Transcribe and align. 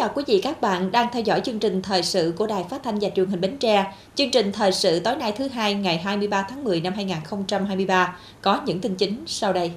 Chào 0.00 0.10
quý 0.14 0.24
vị 0.26 0.40
các 0.42 0.60
bạn 0.60 0.92
đang 0.92 1.08
theo 1.12 1.22
dõi 1.22 1.40
chương 1.44 1.58
trình 1.58 1.82
thời 1.82 2.02
sự 2.02 2.34
của 2.38 2.46
Đài 2.46 2.64
Phát 2.70 2.82
thanh 2.84 2.98
và 2.98 3.08
Truyền 3.16 3.26
hình 3.26 3.40
Bến 3.40 3.56
Tre. 3.56 3.84
Chương 4.14 4.30
trình 4.30 4.52
thời 4.52 4.72
sự 4.72 5.00
tối 5.00 5.16
nay 5.16 5.32
thứ 5.32 5.48
hai, 5.48 5.74
ngày 5.74 5.98
23 5.98 6.46
tháng 6.48 6.64
10 6.64 6.80
năm 6.80 6.92
2023 6.92 8.16
có 8.42 8.60
những 8.66 8.80
tin 8.80 8.94
chính 8.94 9.24
sau 9.26 9.52
đây. 9.52 9.72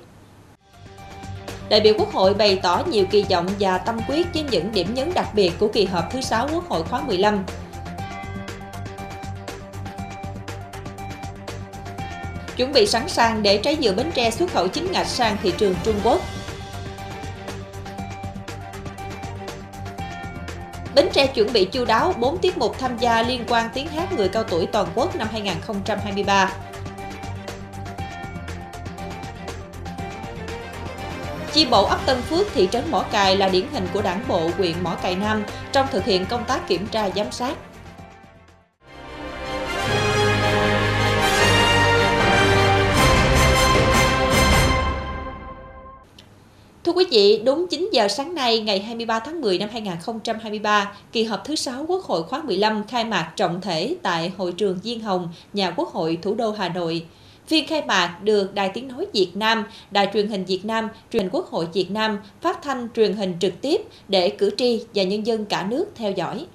Đại 1.70 1.80
biểu 1.80 1.94
Quốc 1.98 2.12
hội 2.14 2.34
bày 2.34 2.60
tỏ 2.64 2.84
nhiều 2.92 3.06
kỳ 3.12 3.26
vọng 3.30 3.48
và 3.60 3.78
tâm 3.78 4.00
quyết 4.08 4.28
với 4.34 4.44
những 4.52 4.72
điểm 4.74 4.94
nhấn 4.94 5.12
đặc 5.14 5.28
biệt 5.36 5.52
của 5.60 5.68
kỳ 5.68 5.86
họp 5.86 6.12
thứ 6.12 6.22
6 6.22 6.50
Quốc 6.54 6.70
hội 6.70 6.84
khóa 6.84 7.02
15. 7.02 7.44
Chuẩn 12.58 12.74
bị 12.74 12.88
sẵn 12.88 13.10
sàng 13.10 13.44
để 13.44 13.58
trái 13.58 13.78
dừa 13.82 13.94
Bến 13.94 14.12
Tre 14.14 14.32
xuất 14.32 14.52
khẩu 14.52 14.68
chính 14.68 14.92
ngạch 14.92 15.08
sang 15.08 15.38
thị 15.44 15.54
trường 15.58 15.76
Trung 15.84 15.96
Quốc. 16.04 16.22
Bến 20.96 21.10
Tre 21.14 21.28
chuẩn 21.28 21.54
bị 21.54 21.66
chu 21.66 21.86
đáo 21.86 22.14
4 22.20 22.38
tiết 22.38 22.58
mục 22.58 22.80
tham 22.80 22.98
gia 22.98 23.22
liên 23.22 23.44
quan 23.48 23.70
tiếng 23.74 23.88
hát 23.88 24.14
người 24.14 24.30
cao 24.30 24.44
tuổi 24.44 24.66
toàn 24.66 24.88
quốc 24.96 25.16
năm 25.16 25.28
2023. 25.32 26.54
Chi 31.54 31.66
bộ 31.66 31.86
ấp 31.86 32.00
Tân 32.06 32.22
Phước, 32.22 32.48
thị 32.54 32.68
trấn 32.72 32.92
Mỏ 32.92 33.06
Cài 33.12 33.38
là 33.38 33.50
điển 33.50 33.66
hình 33.74 33.88
của 33.94 34.02
đảng 34.02 34.24
bộ 34.28 34.50
huyện 34.58 34.84
Mỏ 34.84 34.96
Cài 35.02 35.16
Nam 35.16 35.44
trong 35.72 35.88
thực 35.92 36.06
hiện 36.06 36.26
công 36.26 36.46
tác 36.46 36.68
kiểm 36.68 36.88
tra 36.88 37.10
giám 37.16 37.32
sát. 37.32 37.58
Vị, 47.14 47.42
đúng 47.46 47.68
9 47.68 47.90
giờ 47.92 48.08
sáng 48.08 48.36
nay 48.36 48.60
ngày 48.60 48.80
23 48.80 49.20
tháng 49.20 49.42
10 49.42 49.58
năm 49.58 49.70
2023, 49.72 50.92
kỳ 51.12 51.24
họp 51.24 51.46
thứ 51.46 51.56
6 51.56 51.86
Quốc 51.88 52.04
hội 52.04 52.24
khóa 52.24 52.42
15 52.42 52.84
khai 52.88 53.06
mạc 53.06 53.34
trọng 53.36 53.62
thể 53.62 53.96
tại 54.02 54.34
hội 54.38 54.52
trường 54.52 54.80
Diên 54.84 55.00
Hồng, 55.00 55.30
nhà 55.54 55.72
Quốc 55.72 55.90
hội 55.90 56.18
thủ 56.22 56.36
đô 56.36 56.52
Hà 56.52 56.70
Nội. 56.70 57.06
Phiên 57.48 57.68
khai 57.68 57.86
mạc 57.86 58.20
được 58.24 58.54
Đài 58.54 58.70
Tiếng 58.70 58.88
Nói 58.88 59.06
Việt 59.14 59.32
Nam, 59.36 59.64
Đài 59.92 60.08
truyền 60.14 60.28
hình 60.28 60.46
Việt 60.46 60.66
Nam, 60.66 60.90
truyền 61.12 61.24
hình 61.24 61.32
Quốc 61.32 61.48
hội 61.48 61.68
Việt 61.74 61.92
Nam 61.92 62.20
phát 62.42 62.62
thanh 62.62 62.88
truyền 62.96 63.14
hình 63.14 63.34
trực 63.40 63.62
tiếp 63.62 63.82
để 64.08 64.30
cử 64.30 64.50
tri 64.58 64.86
và 64.94 65.04
nhân 65.04 65.28
dân 65.28 65.46
cả 65.46 65.68
nước 65.70 65.86
theo 65.96 66.12
dõi. 66.12 66.46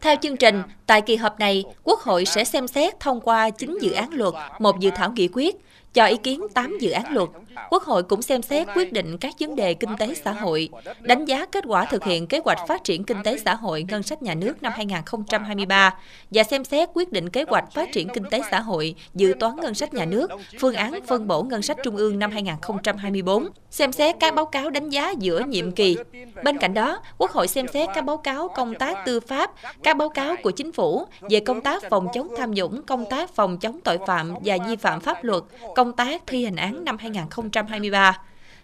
Theo 0.00 0.16
chương 0.22 0.36
trình, 0.36 0.62
tại 0.86 1.00
kỳ 1.00 1.16
họp 1.16 1.38
này, 1.38 1.64
Quốc 1.82 2.00
hội 2.00 2.24
sẽ 2.24 2.44
xem 2.44 2.68
xét 2.68 3.00
thông 3.00 3.20
qua 3.20 3.50
9 3.50 3.78
dự 3.80 3.92
án 3.92 4.10
luật, 4.12 4.34
một 4.58 4.80
dự 4.80 4.90
thảo 4.94 5.12
nghị 5.16 5.28
quyết, 5.32 5.56
cho 5.94 6.06
ý 6.06 6.16
kiến 6.16 6.40
8 6.54 6.78
dự 6.80 6.90
án 6.90 7.14
luật. 7.14 7.28
Quốc 7.70 7.82
hội 7.82 8.02
cũng 8.02 8.22
xem 8.22 8.42
xét 8.42 8.68
quyết 8.76 8.92
định 8.92 9.18
các 9.18 9.34
vấn 9.40 9.56
đề 9.56 9.74
kinh 9.74 9.96
tế 9.98 10.14
xã 10.14 10.32
hội, 10.32 10.68
đánh 11.00 11.24
giá 11.24 11.46
kết 11.46 11.64
quả 11.66 11.84
thực 11.84 12.04
hiện 12.04 12.26
kế 12.26 12.40
hoạch 12.44 12.58
phát 12.68 12.84
triển 12.84 13.04
kinh 13.04 13.22
tế 13.24 13.38
xã 13.38 13.54
hội 13.54 13.84
ngân 13.88 14.02
sách 14.02 14.22
nhà 14.22 14.34
nước 14.34 14.62
năm 14.62 14.72
2023 14.76 15.94
và 16.30 16.42
xem 16.42 16.64
xét 16.64 16.88
quyết 16.94 17.12
định 17.12 17.30
kế 17.30 17.44
hoạch 17.48 17.72
phát 17.72 17.92
triển 17.92 18.08
kinh 18.08 18.24
tế 18.30 18.40
xã 18.50 18.60
hội, 18.60 18.94
dự 19.14 19.34
toán 19.40 19.56
ngân 19.56 19.74
sách 19.74 19.94
nhà 19.94 20.04
nước, 20.04 20.30
phương 20.60 20.74
án 20.74 21.00
phân 21.06 21.28
bổ 21.28 21.42
ngân 21.42 21.62
sách 21.62 21.76
trung 21.84 21.96
ương 21.96 22.18
năm 22.18 22.30
2024, 22.30 23.48
xem 23.70 23.92
xét 23.92 24.16
các 24.20 24.34
báo 24.34 24.44
cáo 24.44 24.70
đánh 24.70 24.90
giá 24.90 25.14
giữa 25.18 25.40
nhiệm 25.40 25.72
kỳ. 25.72 25.96
Bên 26.44 26.58
cạnh 26.58 26.74
đó, 26.74 26.98
Quốc 27.18 27.30
hội 27.30 27.48
xem 27.48 27.66
xét 27.68 27.88
các 27.94 28.04
báo 28.04 28.16
cáo 28.16 28.48
công 28.48 28.74
tác 28.74 28.98
tư 29.06 29.20
pháp, 29.20 29.50
các 29.82 29.96
báo 29.96 30.08
cáo 30.08 30.36
của 30.42 30.50
chính 30.50 30.72
phủ 30.72 31.06
về 31.30 31.40
công 31.40 31.60
tác 31.60 31.82
phòng 31.90 32.08
chống 32.14 32.28
tham 32.36 32.50
nhũng, 32.50 32.82
công 32.82 33.04
tác 33.10 33.34
phòng 33.34 33.58
chống 33.58 33.80
tội 33.84 33.98
phạm 34.06 34.34
và 34.44 34.56
vi 34.68 34.76
phạm 34.76 35.00
pháp 35.00 35.24
luật, 35.24 35.42
công 35.74 35.83
công 35.84 35.92
tác 35.92 36.22
thi 36.26 36.44
hành 36.44 36.56
án 36.56 36.84
năm 36.84 36.96
2023. 36.98 38.18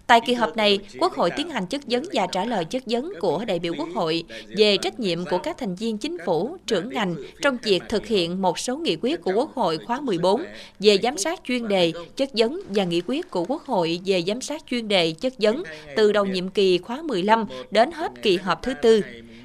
Tại 0.07 0.21
kỳ 0.27 0.35
họp 0.35 0.57
này, 0.57 0.79
Quốc 0.99 1.13
hội 1.13 1.31
tiến 1.37 1.51
hành 1.51 1.67
chất 1.67 1.81
vấn 1.87 2.03
và 2.13 2.27
trả 2.27 2.45
lời 2.45 2.65
chất 2.65 2.83
vấn 2.87 3.13
của 3.21 3.45
đại 3.45 3.59
biểu 3.59 3.75
Quốc 3.79 3.89
hội 3.95 4.25
về 4.57 4.77
trách 4.77 5.01
nhiệm 5.01 5.25
của 5.25 5.39
các 5.39 5.59
thành 5.59 5.75
viên 5.75 5.99
chính 5.99 6.17
phủ, 6.27 6.57
trưởng 6.67 6.89
ngành 6.89 7.15
trong 7.43 7.57
việc 7.63 7.83
thực 7.89 8.07
hiện 8.07 8.43
một 8.43 8.59
số 8.59 8.77
nghị 8.77 8.97
quyết 9.03 9.21
của 9.21 9.33
Quốc 9.35 9.55
hội 9.55 9.79
khóa 9.87 10.01
14 10.01 10.45
về 10.81 10.99
giám 11.03 11.19
sát 11.19 11.41
chuyên 11.45 11.69
đề, 11.69 11.93
chất 12.17 12.31
vấn 12.33 12.61
và 12.69 12.85
nghị 12.85 13.03
quyết 13.07 13.31
của 13.31 13.45
Quốc 13.49 13.63
hội 13.67 14.01
về 14.05 14.23
giám 14.27 14.41
sát 14.41 14.63
chuyên 14.71 14.89
đề, 14.89 15.13
chất 15.13 15.33
vấn 15.39 15.63
từ 15.97 16.13
đầu 16.13 16.25
nhiệm 16.25 16.49
kỳ 16.49 16.79
khóa 16.79 17.03
15 17.03 17.45
đến 17.71 17.93
hết 17.93 18.13
kỳ 18.23 18.37
họp 18.37 18.63
thứ 18.63 18.75
tư. 18.83 19.03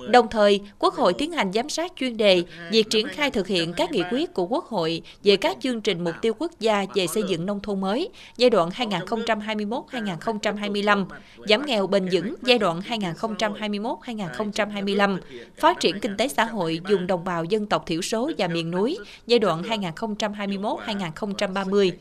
Đồng 0.09 0.29
thời, 0.29 0.59
Quốc 0.79 0.93
hội 0.93 1.13
tiến 1.13 1.31
hành 1.31 1.53
giám 1.53 1.69
sát 1.69 1.93
chuyên 1.95 2.17
đề 2.17 2.43
việc 2.71 2.89
triển 2.89 3.07
khai 3.07 3.31
thực 3.31 3.47
hiện 3.47 3.73
các 3.73 3.91
nghị 3.91 4.03
quyết 4.11 4.33
của 4.33 4.45
Quốc 4.45 4.65
hội 4.65 5.01
về 5.23 5.35
các 5.35 5.57
chương 5.61 5.81
trình 5.81 6.03
mục 6.03 6.15
tiêu 6.21 6.33
quốc 6.39 6.51
gia 6.59 6.85
về 6.95 7.07
xây 7.07 7.23
dựng 7.27 7.45
nông 7.45 7.59
thôn 7.59 7.81
mới 7.81 8.09
giai 8.37 8.49
đoạn 8.49 8.69
2021-2025, 8.69 11.05
giảm 11.47 11.65
nghèo 11.65 11.87
bền 11.87 12.07
vững 12.11 12.35
giai 12.43 12.57
đoạn 12.57 12.79
2021-2025, 12.79 15.17
phát 15.57 15.79
triển 15.79 15.99
kinh 15.99 16.17
tế 16.17 16.27
xã 16.27 16.45
hội 16.45 16.81
dùng 16.89 17.07
đồng 17.07 17.23
bào 17.23 17.43
dân 17.43 17.65
tộc 17.65 17.85
thiểu 17.85 18.01
số 18.01 18.31
và 18.37 18.47
miền 18.47 18.71
núi 18.71 18.97
giai 19.27 19.39
đoạn 19.39 19.61
2021-2030. 19.61 21.91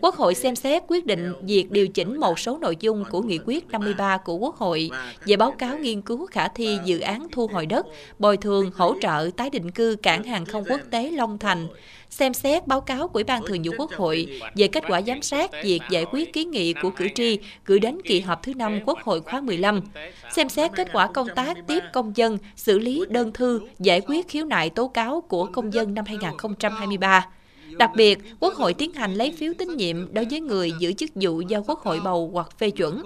Quốc 0.00 0.14
hội 0.14 0.34
xem 0.34 0.56
xét 0.56 0.82
quyết 0.88 1.06
định 1.06 1.32
việc 1.42 1.70
điều 1.70 1.88
chỉnh 1.88 2.20
một 2.20 2.38
số 2.38 2.58
nội 2.58 2.76
dung 2.80 3.04
của 3.10 3.22
nghị 3.22 3.38
quyết 3.46 3.70
53 3.70 4.16
của 4.16 4.36
Quốc 4.36 4.56
hội 4.56 4.90
về 5.24 5.36
báo 5.36 5.50
cáo 5.50 5.78
nghiên 5.78 6.02
cứu 6.02 6.26
khả 6.26 6.48
thi 6.48 6.78
dự 6.84 7.00
án 7.00 7.26
thu 7.32 7.46
hồi 7.52 7.66
đất, 7.66 7.86
bồi 8.18 8.36
thường, 8.36 8.70
hỗ 8.74 8.94
trợ 9.00 9.30
tái 9.36 9.50
định 9.50 9.70
cư 9.70 9.96
cảng 10.02 10.24
hàng 10.24 10.44
không 10.44 10.64
quốc 10.68 10.80
tế 10.90 11.10
Long 11.10 11.38
Thành, 11.38 11.68
xem 12.10 12.34
xét 12.34 12.66
báo 12.66 12.80
cáo 12.80 13.08
của 13.08 13.14
Ủy 13.14 13.24
ban 13.24 13.42
Thường 13.46 13.62
vụ 13.64 13.72
Quốc 13.78 13.92
hội 13.92 14.40
về 14.56 14.68
kết 14.68 14.84
quả 14.88 15.02
giám 15.02 15.22
sát 15.22 15.50
việc 15.64 15.80
giải 15.90 16.04
quyết 16.12 16.32
kiến 16.32 16.50
nghị 16.50 16.72
của 16.72 16.90
cử 16.90 17.08
tri 17.14 17.38
gửi 17.64 17.78
đến 17.78 17.98
kỳ 18.04 18.20
họp 18.20 18.42
thứ 18.42 18.54
năm 18.54 18.80
Quốc 18.86 18.98
hội 19.02 19.20
khóa 19.20 19.40
15, 19.40 19.80
xem 20.32 20.48
xét 20.48 20.70
kết 20.76 20.88
quả 20.92 21.06
công 21.06 21.28
tác 21.36 21.56
tiếp 21.66 21.82
công 21.92 22.16
dân, 22.16 22.38
xử 22.56 22.78
lý 22.78 23.04
đơn 23.08 23.32
thư, 23.32 23.60
giải 23.78 24.00
quyết 24.06 24.28
khiếu 24.28 24.44
nại 24.44 24.70
tố 24.70 24.88
cáo 24.88 25.20
của 25.20 25.46
công 25.46 25.72
dân 25.72 25.94
năm 25.94 26.04
2023. 26.04 27.26
Đặc 27.78 27.90
biệt, 27.96 28.18
Quốc 28.40 28.54
hội 28.54 28.74
tiến 28.74 28.92
hành 28.92 29.14
lấy 29.14 29.32
phiếu 29.38 29.52
tín 29.58 29.76
nhiệm 29.76 30.14
đối 30.14 30.24
với 30.24 30.40
người 30.40 30.72
giữ 30.78 30.92
chức 30.92 31.10
vụ 31.14 31.40
do 31.40 31.60
Quốc 31.66 31.80
hội 31.80 32.00
bầu 32.04 32.30
hoặc 32.32 32.58
phê 32.58 32.70
chuẩn. 32.70 33.02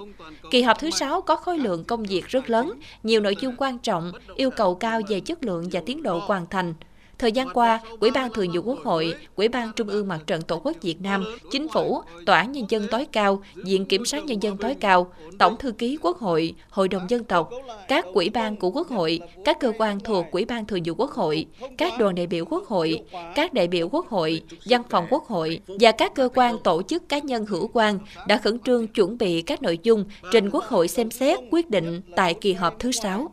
Kỳ 0.50 0.62
họp 0.62 0.78
thứ 0.80 0.90
sáu 0.90 1.20
có 1.20 1.36
khối 1.36 1.58
lượng 1.58 1.84
công 1.84 2.02
việc 2.02 2.26
rất 2.26 2.50
lớn, 2.50 2.72
nhiều 3.02 3.20
nội 3.20 3.36
dung 3.40 3.54
quan 3.58 3.78
trọng, 3.78 4.12
yêu 4.36 4.50
cầu 4.50 4.74
cao 4.74 5.00
về 5.08 5.20
chất 5.20 5.44
lượng 5.44 5.68
và 5.72 5.80
tiến 5.86 6.02
độ 6.02 6.18
hoàn 6.18 6.46
thành. 6.46 6.74
Thời 7.18 7.32
gian 7.32 7.48
qua, 7.54 7.80
Ủy 8.00 8.10
ban 8.10 8.32
Thường 8.32 8.48
vụ 8.54 8.60
Quốc 8.62 8.78
hội, 8.84 9.14
Ủy 9.36 9.48
ban 9.48 9.72
Trung 9.76 9.88
ương 9.88 10.08
Mặt 10.08 10.18
trận 10.26 10.42
Tổ 10.42 10.60
quốc 10.64 10.76
Việt 10.82 11.00
Nam, 11.00 11.24
Chính 11.50 11.68
phủ, 11.68 12.02
Tòa 12.26 12.38
án 12.38 12.52
Nhân 12.52 12.66
dân 12.68 12.86
tối 12.90 13.06
cao, 13.12 13.42
Viện 13.54 13.86
Kiểm 13.86 14.04
sát 14.04 14.24
Nhân 14.24 14.42
dân 14.42 14.56
tối 14.56 14.74
cao, 14.80 15.12
Tổng 15.38 15.56
Thư 15.56 15.72
ký 15.72 15.98
Quốc 16.02 16.18
hội, 16.18 16.54
Hội 16.70 16.88
đồng 16.88 17.06
Dân 17.08 17.24
tộc, 17.24 17.50
các 17.88 18.04
ủy 18.04 18.30
ban 18.30 18.56
của 18.56 18.70
Quốc 18.70 18.88
hội, 18.88 19.20
các 19.44 19.60
cơ 19.60 19.72
quan 19.78 20.00
thuộc 20.00 20.26
Ủy 20.30 20.44
ban 20.44 20.66
Thường 20.66 20.80
vụ 20.84 20.94
Quốc 20.94 21.10
hội, 21.10 21.46
các 21.78 21.92
đoàn 21.98 22.14
đại 22.14 22.26
biểu 22.26 22.44
Quốc 22.44 22.66
hội, 22.66 23.02
các 23.34 23.54
đại 23.54 23.68
biểu 23.68 23.88
Quốc 23.88 24.08
hội, 24.08 24.42
Văn 24.68 24.82
phòng 24.90 25.06
Quốc 25.10 25.26
hội 25.26 25.60
và 25.66 25.92
các 25.92 26.14
cơ 26.14 26.28
quan 26.34 26.58
tổ 26.58 26.82
chức 26.82 27.08
cá 27.08 27.18
nhân 27.18 27.46
hữu 27.46 27.70
quan 27.72 27.98
đã 28.26 28.38
khẩn 28.38 28.58
trương 28.58 28.86
chuẩn 28.86 29.18
bị 29.18 29.42
các 29.42 29.62
nội 29.62 29.78
dung 29.82 30.04
trình 30.32 30.50
Quốc 30.50 30.64
hội 30.64 30.88
xem 30.88 31.10
xét 31.10 31.38
quyết 31.50 31.70
định 31.70 32.00
tại 32.16 32.34
kỳ 32.34 32.52
họp 32.52 32.78
thứ 32.78 32.92
6. 32.92 33.30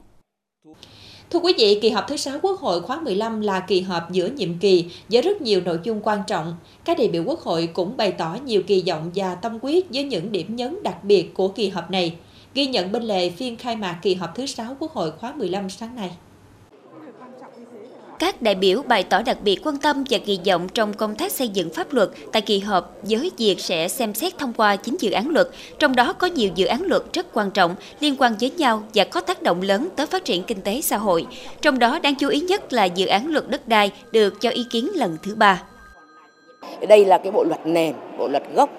Thưa 1.33 1.39
quý 1.39 1.53
vị, 1.57 1.79
kỳ 1.81 1.89
họp 1.89 2.07
thứ 2.07 2.17
6 2.17 2.39
Quốc 2.41 2.59
hội 2.59 2.81
khóa 2.81 2.99
15 2.99 3.41
là 3.41 3.59
kỳ 3.59 3.81
họp 3.81 4.11
giữa 4.11 4.27
nhiệm 4.27 4.59
kỳ 4.59 4.85
với 5.09 5.21
rất 5.21 5.41
nhiều 5.41 5.61
nội 5.61 5.79
dung 5.83 6.01
quan 6.03 6.19
trọng. 6.27 6.55
Các 6.85 6.97
đại 6.97 7.07
biểu 7.07 7.23
Quốc 7.23 7.39
hội 7.39 7.69
cũng 7.73 7.97
bày 7.97 8.11
tỏ 8.11 8.37
nhiều 8.45 8.61
kỳ 8.67 8.83
vọng 8.87 9.11
và 9.15 9.35
tâm 9.35 9.59
quyết 9.61 9.85
với 9.93 10.03
những 10.03 10.31
điểm 10.31 10.55
nhấn 10.55 10.83
đặc 10.83 11.03
biệt 11.03 11.33
của 11.33 11.47
kỳ 11.47 11.69
họp 11.69 11.91
này. 11.91 12.15
Ghi 12.53 12.67
nhận 12.67 12.91
bên 12.91 13.03
lề 13.03 13.29
phiên 13.29 13.55
khai 13.55 13.75
mạc 13.75 13.99
kỳ 14.01 14.15
họp 14.15 14.35
thứ 14.35 14.45
6 14.45 14.75
Quốc 14.79 14.91
hội 14.91 15.11
khóa 15.11 15.33
15 15.35 15.69
sáng 15.69 15.95
nay. 15.95 16.11
Các 18.23 18.41
đại 18.41 18.55
biểu 18.55 18.81
bày 18.81 19.03
tỏ 19.03 19.21
đặc 19.21 19.37
biệt 19.43 19.61
quan 19.63 19.77
tâm 19.77 20.03
và 20.09 20.17
kỳ 20.25 20.39
vọng 20.45 20.67
trong 20.73 20.93
công 20.93 21.15
tác 21.15 21.31
xây 21.31 21.47
dựng 21.47 21.69
pháp 21.69 21.93
luật 21.93 22.09
tại 22.31 22.41
kỳ 22.41 22.59
họp 22.59 22.95
với 23.03 23.31
việc 23.37 23.59
sẽ 23.59 23.87
xem 23.87 24.13
xét 24.13 24.37
thông 24.37 24.53
qua 24.53 24.75
9 24.75 24.95
dự 24.99 25.11
án 25.11 25.29
luật, 25.29 25.47
trong 25.79 25.95
đó 25.95 26.13
có 26.13 26.27
nhiều 26.27 26.49
dự 26.55 26.65
án 26.65 26.81
luật 26.81 27.01
rất 27.13 27.33
quan 27.33 27.51
trọng 27.51 27.75
liên 27.99 28.15
quan 28.19 28.35
với 28.39 28.49
nhau 28.49 28.83
và 28.93 29.03
có 29.03 29.21
tác 29.21 29.41
động 29.41 29.61
lớn 29.61 29.89
tới 29.95 30.05
phát 30.05 30.25
triển 30.25 30.43
kinh 30.43 30.61
tế 30.61 30.81
xã 30.81 30.97
hội. 30.97 31.25
Trong 31.61 31.79
đó 31.79 31.99
đáng 31.99 32.15
chú 32.15 32.29
ý 32.29 32.39
nhất 32.39 32.73
là 32.73 32.85
dự 32.85 33.05
án 33.05 33.27
luật 33.27 33.49
đất 33.49 33.67
đai 33.67 33.91
được 34.11 34.41
cho 34.41 34.49
ý 34.49 34.65
kiến 34.71 34.89
lần 34.95 35.17
thứ 35.23 35.35
ba. 35.35 35.63
Đây 36.87 37.05
là 37.05 37.17
cái 37.17 37.31
bộ 37.31 37.43
luật 37.43 37.67
nền, 37.67 37.93
bộ 38.17 38.27
luật 38.27 38.43
gốc 38.55 38.69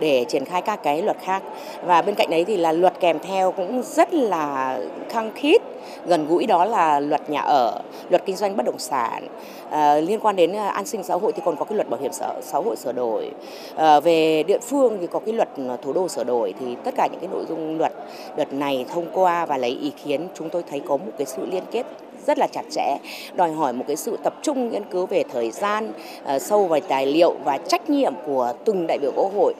để 0.00 0.24
triển 0.28 0.44
khai 0.44 0.62
các 0.62 0.82
cái 0.82 1.02
luật 1.02 1.16
khác 1.24 1.42
và 1.86 2.02
bên 2.02 2.14
cạnh 2.14 2.30
đấy 2.30 2.44
thì 2.44 2.56
là 2.56 2.72
luật 2.72 3.00
kèm 3.00 3.18
theo 3.18 3.52
cũng 3.52 3.82
rất 3.82 4.14
là 4.14 4.78
khăng 5.08 5.32
khít 5.34 5.62
gần 6.06 6.26
gũi 6.28 6.46
đó 6.46 6.64
là 6.64 7.00
luật 7.00 7.30
nhà 7.30 7.40
ở 7.40 7.80
luật 8.10 8.22
kinh 8.26 8.36
doanh 8.36 8.56
bất 8.56 8.66
động 8.66 8.78
sản. 8.78 9.28
À, 9.70 9.94
liên 9.94 10.20
quan 10.20 10.36
đến 10.36 10.52
à, 10.52 10.68
an 10.68 10.86
sinh 10.86 11.02
xã 11.02 11.14
hội 11.14 11.32
thì 11.32 11.42
còn 11.44 11.56
có 11.56 11.64
cái 11.64 11.76
luật 11.76 11.90
bảo 11.90 12.00
hiểm 12.00 12.12
xã, 12.12 12.32
xã 12.42 12.58
hội 12.58 12.76
sửa 12.76 12.92
đổi. 12.92 13.30
À, 13.76 14.00
về 14.00 14.42
địa 14.42 14.58
phương 14.58 14.98
thì 15.00 15.06
có 15.06 15.18
cái 15.18 15.34
luật 15.34 15.48
à, 15.68 15.76
thủ 15.82 15.92
đô 15.92 16.08
sửa 16.08 16.24
đổi 16.24 16.54
thì 16.60 16.76
tất 16.84 16.94
cả 16.96 17.08
những 17.12 17.20
cái 17.20 17.28
nội 17.32 17.44
dung 17.48 17.78
luật 17.78 17.92
đợt 18.36 18.52
này 18.52 18.86
thông 18.94 19.06
qua 19.12 19.46
và 19.46 19.58
lấy 19.58 19.70
ý 19.70 19.92
kiến 20.04 20.28
chúng 20.34 20.50
tôi 20.50 20.62
thấy 20.70 20.80
có 20.80 20.96
một 20.96 21.12
cái 21.18 21.26
sự 21.26 21.46
liên 21.46 21.62
kết 21.70 21.86
rất 22.26 22.38
là 22.38 22.46
chặt 22.46 22.62
chẽ 22.70 22.98
đòi 23.34 23.52
hỏi 23.52 23.72
một 23.72 23.84
cái 23.86 23.96
sự 23.96 24.18
tập 24.22 24.34
trung 24.42 24.70
nghiên 24.70 24.84
cứu 24.84 25.06
về 25.06 25.24
thời 25.32 25.50
gian 25.50 25.92
uh, 26.34 26.42
sâu 26.42 26.66
vào 26.66 26.80
tài 26.80 27.06
liệu 27.06 27.34
và 27.44 27.58
trách 27.58 27.90
nhiệm 27.90 28.14
của 28.26 28.52
từng 28.64 28.86
đại 28.86 28.98
biểu 28.98 29.12
quốc 29.16 29.30
hội. 29.34 29.54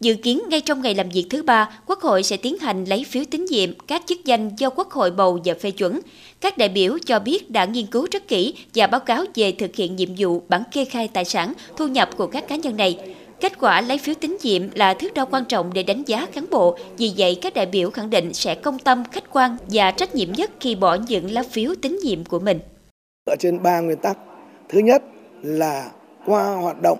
Dự 0.00 0.14
kiến 0.14 0.40
ngay 0.48 0.60
trong 0.60 0.82
ngày 0.82 0.94
làm 0.94 1.08
việc 1.08 1.26
thứ 1.30 1.42
ba, 1.42 1.70
Quốc 1.86 2.00
hội 2.00 2.22
sẽ 2.22 2.36
tiến 2.36 2.58
hành 2.58 2.84
lấy 2.84 3.04
phiếu 3.04 3.24
tín 3.30 3.44
nhiệm 3.44 3.70
các 3.86 4.02
chức 4.06 4.24
danh 4.24 4.50
do 4.58 4.70
Quốc 4.70 4.90
hội 4.90 5.10
bầu 5.10 5.38
và 5.44 5.54
phê 5.60 5.70
chuẩn. 5.70 6.00
Các 6.40 6.58
đại 6.58 6.68
biểu 6.68 6.98
cho 7.06 7.18
biết 7.18 7.50
đã 7.50 7.64
nghiên 7.64 7.86
cứu 7.86 8.06
rất 8.10 8.28
kỹ 8.28 8.54
và 8.74 8.86
báo 8.86 9.00
cáo 9.00 9.24
về 9.34 9.52
thực 9.52 9.76
hiện 9.76 9.96
nhiệm 9.96 10.08
vụ 10.18 10.42
bản 10.48 10.62
kê 10.72 10.84
khai 10.84 11.08
tài 11.08 11.24
sản, 11.24 11.52
thu 11.76 11.86
nhập 11.86 12.10
của 12.16 12.26
các 12.26 12.48
cá 12.48 12.56
nhân 12.56 12.76
này. 12.76 12.98
Kết 13.40 13.58
quả 13.60 13.80
lấy 13.80 13.98
phiếu 13.98 14.14
tín 14.20 14.36
nhiệm 14.42 14.62
là 14.74 14.94
thước 14.94 15.14
đo 15.14 15.24
quan 15.24 15.44
trọng 15.44 15.70
để 15.74 15.82
đánh 15.82 16.02
giá 16.06 16.26
cán 16.26 16.44
bộ, 16.50 16.78
vì 16.98 17.12
vậy 17.16 17.38
các 17.42 17.54
đại 17.54 17.66
biểu 17.66 17.90
khẳng 17.90 18.10
định 18.10 18.34
sẽ 18.34 18.54
công 18.54 18.78
tâm, 18.78 19.04
khách 19.12 19.32
quan 19.32 19.56
và 19.68 19.90
trách 19.90 20.14
nhiệm 20.14 20.32
nhất 20.32 20.50
khi 20.60 20.74
bỏ 20.74 20.94
những 21.08 21.30
lá 21.30 21.42
phiếu 21.50 21.74
tín 21.82 21.98
nhiệm 22.02 22.24
của 22.24 22.38
mình. 22.38 22.58
Ở 23.30 23.36
trên 23.38 23.62
ba 23.62 23.80
nguyên 23.80 23.98
tắc, 23.98 24.18
thứ 24.68 24.78
nhất 24.78 25.02
là 25.42 25.90
qua 26.26 26.54
hoạt 26.54 26.82
động 26.82 26.98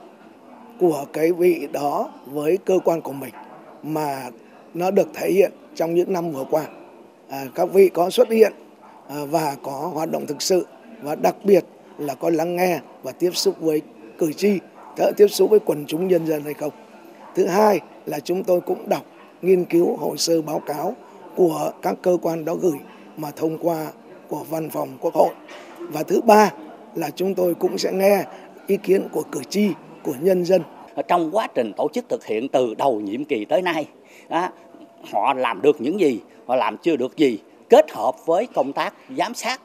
của 0.81 1.05
cái 1.12 1.32
vị 1.32 1.69
đó 1.73 2.11
với 2.27 2.59
cơ 2.65 2.79
quan 2.85 3.00
của 3.00 3.12
mình 3.12 3.35
mà 3.82 4.31
nó 4.75 4.91
được 4.91 5.09
thể 5.15 5.31
hiện 5.31 5.53
trong 5.75 5.94
những 5.94 6.12
năm 6.12 6.32
vừa 6.32 6.44
qua. 6.50 6.65
À, 7.29 7.44
các 7.55 7.73
vị 7.73 7.88
có 7.88 8.11
xuất 8.11 8.29
hiện 8.31 8.53
à, 9.09 9.17
và 9.31 9.56
có 9.62 9.91
hoạt 9.94 10.11
động 10.11 10.27
thực 10.27 10.43
sự 10.43 10.67
và 11.03 11.15
đặc 11.15 11.37
biệt 11.44 11.65
là 11.99 12.15
có 12.15 12.31
lắng 12.31 12.56
nghe 12.56 12.81
và 13.03 13.12
tiếp 13.12 13.31
xúc 13.35 13.55
với 13.61 13.82
cử 14.19 14.32
tri 14.32 14.59
có 14.97 15.12
tiếp 15.17 15.29
xúc 15.29 15.50
với 15.50 15.59
quần 15.59 15.85
chúng 15.87 16.09
nhân 16.09 16.27
dân 16.27 16.43
hay 16.44 16.55
không. 16.55 16.73
Thứ 17.35 17.47
hai 17.47 17.81
là 18.06 18.21
chúng 18.21 18.44
tôi 18.44 18.61
cũng 18.61 18.88
đọc, 18.88 19.03
nghiên 19.43 19.65
cứu 19.65 19.97
hồ 19.97 20.17
sơ 20.17 20.43
báo 20.43 20.59
cáo 20.59 20.94
của 21.37 21.73
các 21.83 21.94
cơ 22.03 22.17
quan 22.23 22.44
đó 22.44 22.55
gửi 22.55 22.79
mà 23.17 23.31
thông 23.31 23.59
qua 23.59 23.87
của 24.29 24.44
văn 24.50 24.71
phòng 24.71 24.88
quốc 25.00 25.15
hội. 25.15 25.35
Và 25.79 26.03
thứ 26.03 26.21
ba 26.21 26.53
là 26.94 27.11
chúng 27.11 27.35
tôi 27.35 27.55
cũng 27.55 27.79
sẽ 27.79 27.93
nghe 27.93 28.25
ý 28.67 28.76
kiến 28.76 29.09
của 29.12 29.23
cử 29.33 29.41
tri, 29.49 29.71
của 30.02 30.14
nhân 30.20 30.44
dân. 30.44 30.62
Trong 31.08 31.31
quá 31.32 31.47
trình 31.55 31.73
tổ 31.76 31.88
chức 31.93 32.08
thực 32.08 32.26
hiện 32.26 32.49
từ 32.49 32.75
đầu 32.75 33.00
nhiệm 33.00 33.25
kỳ 33.25 33.44
tới 33.44 33.62
nay, 33.62 33.87
đó, 34.29 34.49
họ 35.12 35.35
làm 35.35 35.62
được 35.62 35.81
những 35.81 36.00
gì, 36.00 36.20
họ 36.47 36.56
làm 36.56 36.76
chưa 36.76 36.97
được 36.97 37.17
gì, 37.17 37.38
kết 37.69 37.91
hợp 37.91 38.26
với 38.26 38.47
công 38.55 38.73
tác 38.73 38.94
giám 39.17 39.35
sát 39.35 39.61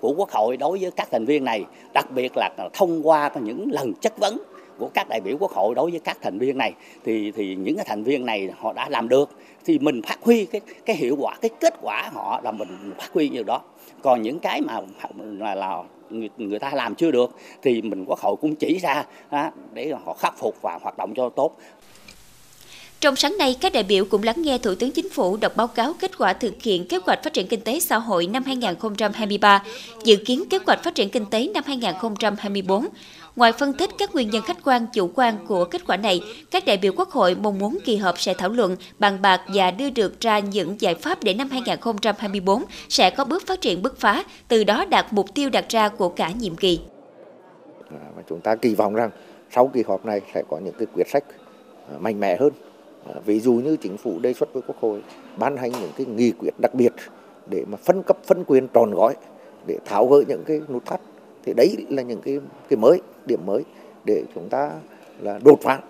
của 0.00 0.14
Quốc 0.16 0.30
hội 0.30 0.56
đối 0.56 0.78
với 0.78 0.90
các 0.90 1.08
thành 1.10 1.24
viên 1.24 1.44
này, 1.44 1.64
đặc 1.94 2.10
biệt 2.14 2.32
là 2.36 2.50
thông 2.72 3.08
qua 3.08 3.30
những 3.40 3.72
lần 3.72 3.94
chất 3.94 4.18
vấn 4.18 4.38
của 4.78 4.90
các 4.94 5.08
đại 5.08 5.20
biểu 5.20 5.36
quốc 5.40 5.52
hội 5.52 5.74
đối 5.74 5.90
với 5.90 6.00
các 6.00 6.18
thành 6.22 6.38
viên 6.38 6.58
này 6.58 6.72
thì 7.04 7.32
thì 7.32 7.54
những 7.54 7.76
cái 7.76 7.84
thành 7.88 8.02
viên 8.04 8.26
này 8.26 8.50
họ 8.58 8.72
đã 8.72 8.88
làm 8.88 9.08
được 9.08 9.30
thì 9.64 9.78
mình 9.78 10.02
phát 10.02 10.18
huy 10.22 10.44
cái 10.44 10.60
cái 10.86 10.96
hiệu 10.96 11.16
quả 11.20 11.34
cái 11.40 11.50
kết 11.60 11.74
quả 11.82 12.10
họ 12.12 12.40
là 12.44 12.52
mình 12.52 12.92
phát 12.98 13.12
huy 13.12 13.28
nhiều 13.28 13.44
đó 13.44 13.60
còn 14.02 14.22
những 14.22 14.38
cái 14.38 14.60
mà 14.60 14.80
là, 15.18 15.54
là 15.54 15.82
người, 16.10 16.28
người 16.36 16.58
ta 16.58 16.70
làm 16.74 16.94
chưa 16.94 17.10
được 17.10 17.30
thì 17.62 17.82
mình 17.82 18.04
quốc 18.04 18.20
hội 18.20 18.36
cũng 18.40 18.54
chỉ 18.54 18.78
ra 18.78 19.04
đó, 19.30 19.50
để 19.72 19.92
họ 20.04 20.14
khắc 20.18 20.38
phục 20.38 20.62
và 20.62 20.78
hoạt 20.82 20.98
động 20.98 21.12
cho 21.16 21.28
tốt 21.28 21.56
trong 23.00 23.16
sáng 23.16 23.36
nay, 23.38 23.56
các 23.60 23.72
đại 23.72 23.82
biểu 23.82 24.04
cũng 24.04 24.22
lắng 24.22 24.42
nghe 24.42 24.58
Thủ 24.58 24.74
tướng 24.74 24.90
Chính 24.90 25.10
phủ 25.10 25.36
đọc 25.36 25.56
báo 25.56 25.66
cáo 25.66 25.94
kết 26.00 26.18
quả 26.18 26.32
thực 26.32 26.62
hiện 26.62 26.88
kế 26.88 26.98
hoạch 27.06 27.22
phát 27.22 27.32
triển 27.32 27.46
kinh 27.46 27.60
tế 27.60 27.80
xã 27.80 27.98
hội 27.98 28.26
năm 28.26 28.42
2023, 28.44 29.64
dự 30.04 30.16
kiến 30.16 30.44
kế 30.50 30.58
hoạch 30.66 30.82
phát 30.82 30.94
triển 30.94 31.10
kinh 31.10 31.26
tế 31.26 31.48
năm 31.54 31.64
2024. 31.66 32.86
Ngoài 33.38 33.52
phân 33.52 33.72
tích 33.72 33.90
các 33.98 34.14
nguyên 34.14 34.30
nhân 34.30 34.42
khách 34.42 34.56
quan, 34.64 34.86
chủ 34.92 35.10
quan 35.14 35.34
của 35.48 35.64
kết 35.64 35.86
quả 35.86 35.96
này, 35.96 36.20
các 36.50 36.64
đại 36.66 36.76
biểu 36.76 36.92
Quốc 36.96 37.10
hội 37.10 37.36
mong 37.40 37.58
muốn 37.58 37.78
kỳ 37.84 37.96
họp 37.96 38.18
sẽ 38.18 38.34
thảo 38.34 38.48
luận, 38.48 38.76
bàn 38.98 39.22
bạc 39.22 39.40
và 39.54 39.70
đưa 39.70 39.90
được 39.90 40.20
ra 40.20 40.38
những 40.38 40.80
giải 40.80 40.94
pháp 40.94 41.18
để 41.22 41.34
năm 41.34 41.48
2024 41.50 42.64
sẽ 42.88 43.10
có 43.10 43.24
bước 43.24 43.46
phát 43.46 43.60
triển 43.60 43.82
bứt 43.82 43.98
phá, 43.98 44.24
từ 44.48 44.64
đó 44.64 44.84
đạt 44.84 45.06
mục 45.10 45.34
tiêu 45.34 45.50
đặt 45.50 45.64
ra 45.68 45.88
của 45.88 46.08
cả 46.08 46.30
nhiệm 46.40 46.56
kỳ. 46.56 46.80
À, 47.90 48.04
và 48.16 48.22
chúng 48.28 48.40
ta 48.40 48.54
kỳ 48.54 48.74
vọng 48.74 48.94
rằng 48.94 49.10
sau 49.54 49.70
kỳ 49.74 49.82
họp 49.88 50.06
này 50.06 50.20
sẽ 50.34 50.42
có 50.50 50.58
những 50.64 50.74
cái 50.78 50.86
quyết 50.94 51.08
sách 51.08 51.24
à, 51.92 51.98
mạnh 51.98 52.20
mẽ 52.20 52.36
hơn. 52.36 52.52
À, 53.06 53.14
ví 53.24 53.40
dụ 53.40 53.52
như 53.52 53.76
chính 53.76 53.96
phủ 53.96 54.18
đề 54.18 54.32
xuất 54.32 54.52
với 54.52 54.62
Quốc 54.66 54.76
hội 54.80 55.02
ban 55.36 55.56
hành 55.56 55.70
những 55.70 55.92
cái 55.96 56.06
nghị 56.06 56.32
quyết 56.38 56.54
đặc 56.62 56.74
biệt 56.74 56.92
để 57.50 57.64
mà 57.68 57.76
phân 57.76 58.02
cấp 58.02 58.16
phân 58.24 58.44
quyền 58.46 58.68
tròn 58.68 58.94
gói 58.94 59.14
để 59.66 59.78
tháo 59.84 60.06
gỡ 60.06 60.22
những 60.28 60.44
cái 60.46 60.60
nút 60.68 60.86
thắt 60.86 61.00
thì 61.48 61.54
đấy 61.54 61.76
là 61.88 62.02
những 62.02 62.20
cái 62.20 62.38
cái 62.68 62.76
mới 62.76 63.00
điểm 63.26 63.46
mới 63.46 63.62
để 64.04 64.22
chúng 64.34 64.48
ta 64.48 64.70
là 65.20 65.38
đột 65.44 65.58
phá 65.62 65.80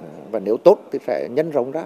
à, 0.00 0.08
và 0.30 0.40
nếu 0.40 0.56
tốt 0.64 0.78
thì 0.92 0.98
sẽ 1.06 1.28
nhân 1.30 1.50
rộng 1.50 1.70
ra. 1.70 1.82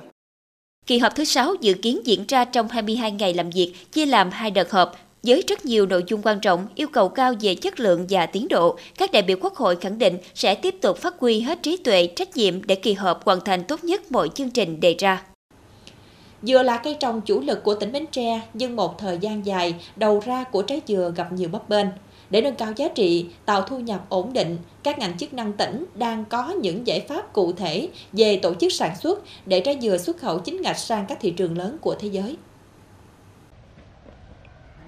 Kỳ 0.87 0.99
họp 0.99 1.15
thứ 1.15 1.25
6 1.25 1.55
dự 1.61 1.75
kiến 1.75 2.07
diễn 2.07 2.25
ra 2.29 2.45
trong 2.45 2.69
22 2.69 3.11
ngày 3.11 3.35
làm 3.35 3.51
việc, 3.51 3.73
chia 3.93 4.07
làm 4.07 4.31
hai 4.31 4.51
đợt 4.51 4.71
họp. 4.71 4.97
Với 5.23 5.45
rất 5.49 5.65
nhiều 5.65 5.87
nội 5.87 6.05
dung 6.07 6.23
quan 6.23 6.41
trọng, 6.41 6.67
yêu 6.75 6.89
cầu 6.89 7.09
cao 7.09 7.35
về 7.41 7.55
chất 7.55 7.81
lượng 7.81 8.07
và 8.11 8.27
tiến 8.27 8.49
độ, 8.49 8.79
các 8.99 9.13
đại 9.13 9.23
biểu 9.23 9.37
Quốc 9.41 9.55
hội 9.55 9.77
khẳng 9.77 9.99
định 9.99 10.19
sẽ 10.35 10.55
tiếp 10.55 10.75
tục 10.81 10.97
phát 10.97 11.19
huy 11.19 11.41
hết 11.41 11.63
trí 11.63 11.77
tuệ, 11.77 12.07
trách 12.17 12.37
nhiệm 12.37 12.67
để 12.67 12.75
kỳ 12.75 12.93
họp 12.93 13.25
hoàn 13.25 13.41
thành 13.41 13.65
tốt 13.65 13.85
nhất 13.85 14.13
mọi 14.13 14.29
chương 14.29 14.51
trình 14.51 14.81
đề 14.81 14.95
ra. 14.99 15.23
Dừa 16.43 16.63
là 16.63 16.77
cây 16.77 16.97
trồng 17.01 17.21
chủ 17.21 17.41
lực 17.41 17.63
của 17.65 17.75
tỉnh 17.75 17.93
Bến 17.93 18.07
Tre, 18.11 18.41
nhưng 18.55 18.77
một 18.77 18.99
thời 18.99 19.19
gian 19.19 19.47
dài, 19.47 19.75
đầu 19.97 20.23
ra 20.27 20.45
của 20.45 20.63
trái 20.63 20.83
dừa 20.87 21.13
gặp 21.17 21.33
nhiều 21.33 21.49
bấp 21.49 21.69
bênh. 21.69 21.87
Để 22.31 22.41
nâng 22.41 22.55
cao 22.55 22.73
giá 22.77 22.89
trị, 22.89 23.27
tạo 23.45 23.63
thu 23.63 23.79
nhập 23.79 24.07
ổn 24.09 24.33
định, 24.33 24.59
các 24.83 24.99
ngành 24.99 25.19
chức 25.19 25.35
năng 25.35 25.53
tỉnh 25.53 25.85
đang 25.95 26.25
có 26.25 26.51
những 26.51 26.87
giải 26.87 27.01
pháp 27.09 27.33
cụ 27.33 27.53
thể 27.53 27.89
về 28.13 28.37
tổ 28.37 28.55
chức 28.55 28.73
sản 28.73 28.97
xuất 29.01 29.23
để 29.47 29.61
trái 29.61 29.79
dừa 29.83 29.99
xuất 29.99 30.17
khẩu 30.17 30.39
chính 30.39 30.63
ngạch 30.63 30.79
sang 30.79 31.05
các 31.09 31.19
thị 31.21 31.31
trường 31.31 31.59
lớn 31.59 31.77
của 31.81 31.95
thế 31.95 32.09
giới. 32.09 32.37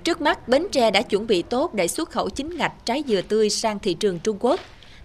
Trước 0.05 0.21
mắt, 0.21 0.49
Bến 0.49 0.67
Tre 0.73 0.91
đã 0.91 1.03
chuẩn 1.03 1.27
bị 1.27 1.43
tốt 1.43 1.75
để 1.75 1.89
xuất 1.89 2.11
khẩu 2.11 2.29
chính 2.29 2.57
ngạch 2.57 2.73
trái 2.85 3.05
dừa 3.07 3.23
tươi 3.23 3.51
sang 3.51 3.79
thị 3.79 3.95
trường 3.95 4.19
Trung 4.19 4.37
Quốc. 4.41 4.61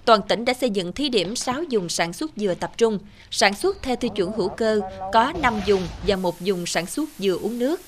Toàn 0.05 0.21
tỉnh 0.27 0.45
đã 0.45 0.53
xây 0.53 0.69
dựng 0.69 0.93
thí 0.93 1.09
điểm 1.09 1.35
6 1.35 1.63
dùng 1.63 1.89
sản 1.89 2.13
xuất 2.13 2.31
dừa 2.35 2.53
tập 2.53 2.71
trung, 2.77 2.99
sản 3.31 3.53
xuất 3.53 3.81
theo 3.81 3.95
tiêu 3.95 4.11
chuẩn 4.15 4.31
hữu 4.31 4.49
cơ, 4.49 4.81
có 5.13 5.33
5 5.41 5.61
dùng 5.65 5.81
và 6.07 6.15
một 6.15 6.41
dùng 6.41 6.65
sản 6.65 6.85
xuất 6.85 7.09
dừa 7.19 7.37
uống 7.41 7.59
nước. 7.59 7.81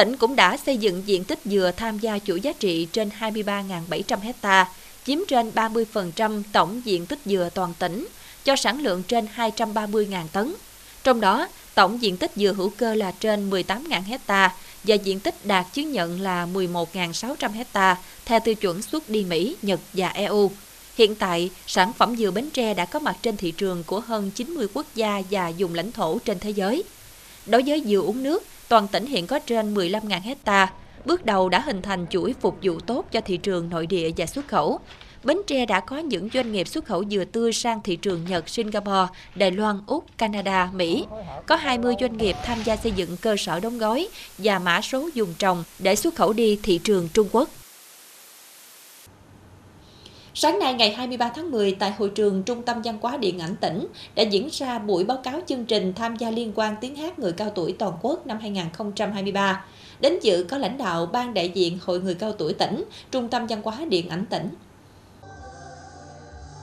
Tỉnh 0.00 0.16
cũng 0.16 0.36
đã 0.36 0.56
xây 0.56 0.76
dựng 0.76 1.02
diện 1.06 1.24
tích 1.24 1.38
dừa 1.44 1.70
tham 1.76 1.98
gia 1.98 2.18
chuỗi 2.18 2.40
giá 2.40 2.52
trị 2.52 2.86
trên 2.92 3.10
23.700 3.20 4.18
hecta, 4.20 4.68
chiếm 5.06 5.18
trên 5.28 5.50
30% 5.54 6.42
tổng 6.52 6.80
diện 6.84 7.06
tích 7.06 7.18
dừa 7.24 7.48
toàn 7.54 7.74
tỉnh, 7.78 8.06
cho 8.44 8.56
sản 8.56 8.82
lượng 8.82 9.02
trên 9.02 9.28
230.000 9.36 10.26
tấn. 10.32 10.54
Trong 11.04 11.20
đó, 11.20 11.48
tổng 11.74 12.02
diện 12.02 12.16
tích 12.16 12.30
dừa 12.36 12.52
hữu 12.52 12.70
cơ 12.76 12.94
là 12.94 13.12
trên 13.20 13.50
18.000 13.50 14.02
hecta 14.02 14.54
và 14.84 14.94
diện 14.94 15.20
tích 15.20 15.34
đạt 15.44 15.66
chứng 15.72 15.92
nhận 15.92 16.20
là 16.20 16.46
11.600 16.46 17.52
hecta 17.52 17.96
theo 18.24 18.40
tiêu 18.40 18.54
chuẩn 18.54 18.82
xuất 18.82 19.10
đi 19.10 19.24
Mỹ, 19.24 19.56
Nhật 19.62 19.80
và 19.92 20.08
EU. 20.08 20.50
Hiện 20.94 21.14
tại, 21.14 21.50
sản 21.66 21.92
phẩm 21.92 22.16
dừa 22.16 22.30
Bến 22.30 22.50
Tre 22.50 22.74
đã 22.74 22.84
có 22.84 22.98
mặt 22.98 23.16
trên 23.22 23.36
thị 23.36 23.50
trường 23.50 23.84
của 23.84 24.00
hơn 24.00 24.30
90 24.30 24.66
quốc 24.74 24.86
gia 24.94 25.22
và 25.30 25.52
vùng 25.58 25.74
lãnh 25.74 25.92
thổ 25.92 26.18
trên 26.18 26.38
thế 26.38 26.50
giới. 26.50 26.82
Đối 27.46 27.62
với 27.62 27.82
dừa 27.86 28.00
uống 28.00 28.22
nước, 28.22 28.42
toàn 28.70 28.88
tỉnh 28.88 29.06
hiện 29.06 29.26
có 29.26 29.38
trên 29.38 29.74
15.000 29.74 30.20
hecta, 30.20 30.72
bước 31.04 31.24
đầu 31.24 31.48
đã 31.48 31.60
hình 31.60 31.82
thành 31.82 32.06
chuỗi 32.10 32.34
phục 32.40 32.58
vụ 32.62 32.80
tốt 32.80 33.04
cho 33.12 33.20
thị 33.20 33.36
trường 33.36 33.68
nội 33.70 33.86
địa 33.86 34.10
và 34.16 34.26
xuất 34.26 34.48
khẩu. 34.48 34.80
Bến 35.24 35.36
Tre 35.46 35.66
đã 35.66 35.80
có 35.80 35.98
những 35.98 36.28
doanh 36.34 36.52
nghiệp 36.52 36.68
xuất 36.68 36.84
khẩu 36.84 37.04
dừa 37.04 37.24
tươi 37.24 37.52
sang 37.52 37.80
thị 37.82 37.96
trường 37.96 38.24
Nhật, 38.24 38.48
Singapore, 38.48 39.06
Đài 39.34 39.50
Loan, 39.50 39.80
Úc, 39.86 40.04
Canada, 40.18 40.70
Mỹ. 40.74 41.04
Có 41.46 41.56
20 41.56 41.94
doanh 42.00 42.16
nghiệp 42.16 42.36
tham 42.44 42.58
gia 42.64 42.76
xây 42.76 42.92
dựng 42.92 43.16
cơ 43.16 43.36
sở 43.38 43.60
đóng 43.60 43.78
gói 43.78 44.08
và 44.38 44.58
mã 44.58 44.80
số 44.80 45.10
dùng 45.14 45.34
trồng 45.38 45.64
để 45.78 45.96
xuất 45.96 46.14
khẩu 46.14 46.32
đi 46.32 46.58
thị 46.62 46.78
trường 46.84 47.08
Trung 47.14 47.28
Quốc. 47.32 47.48
Sáng 50.34 50.58
nay 50.58 50.74
ngày 50.74 50.94
23 50.94 51.28
tháng 51.28 51.50
10 51.50 51.72
tại 51.72 51.92
hội 51.98 52.08
trường 52.08 52.42
Trung 52.42 52.62
tâm 52.62 52.82
Văn 52.82 52.98
hóa 53.02 53.16
Điện 53.16 53.38
ảnh 53.38 53.56
tỉnh 53.56 53.86
đã 54.14 54.22
diễn 54.22 54.48
ra 54.52 54.78
buổi 54.78 55.04
báo 55.04 55.16
cáo 55.24 55.40
chương 55.46 55.64
trình 55.64 55.92
tham 55.96 56.16
gia 56.16 56.30
liên 56.30 56.52
quan 56.54 56.76
tiếng 56.80 56.96
hát 56.96 57.18
người 57.18 57.32
cao 57.32 57.50
tuổi 57.54 57.74
toàn 57.78 57.92
quốc 58.02 58.26
năm 58.26 58.38
2023. 58.40 59.64
Đến 60.00 60.18
dự 60.22 60.46
có 60.48 60.58
lãnh 60.58 60.78
đạo 60.78 61.06
Ban 61.06 61.34
đại 61.34 61.48
diện 61.48 61.78
Hội 61.84 62.00
người 62.00 62.14
cao 62.14 62.32
tuổi 62.32 62.52
tỉnh, 62.52 62.84
Trung 63.10 63.28
tâm 63.28 63.46
Văn 63.46 63.62
hóa 63.64 63.76
Điện 63.88 64.08
ảnh 64.08 64.26
tỉnh. 64.26 64.48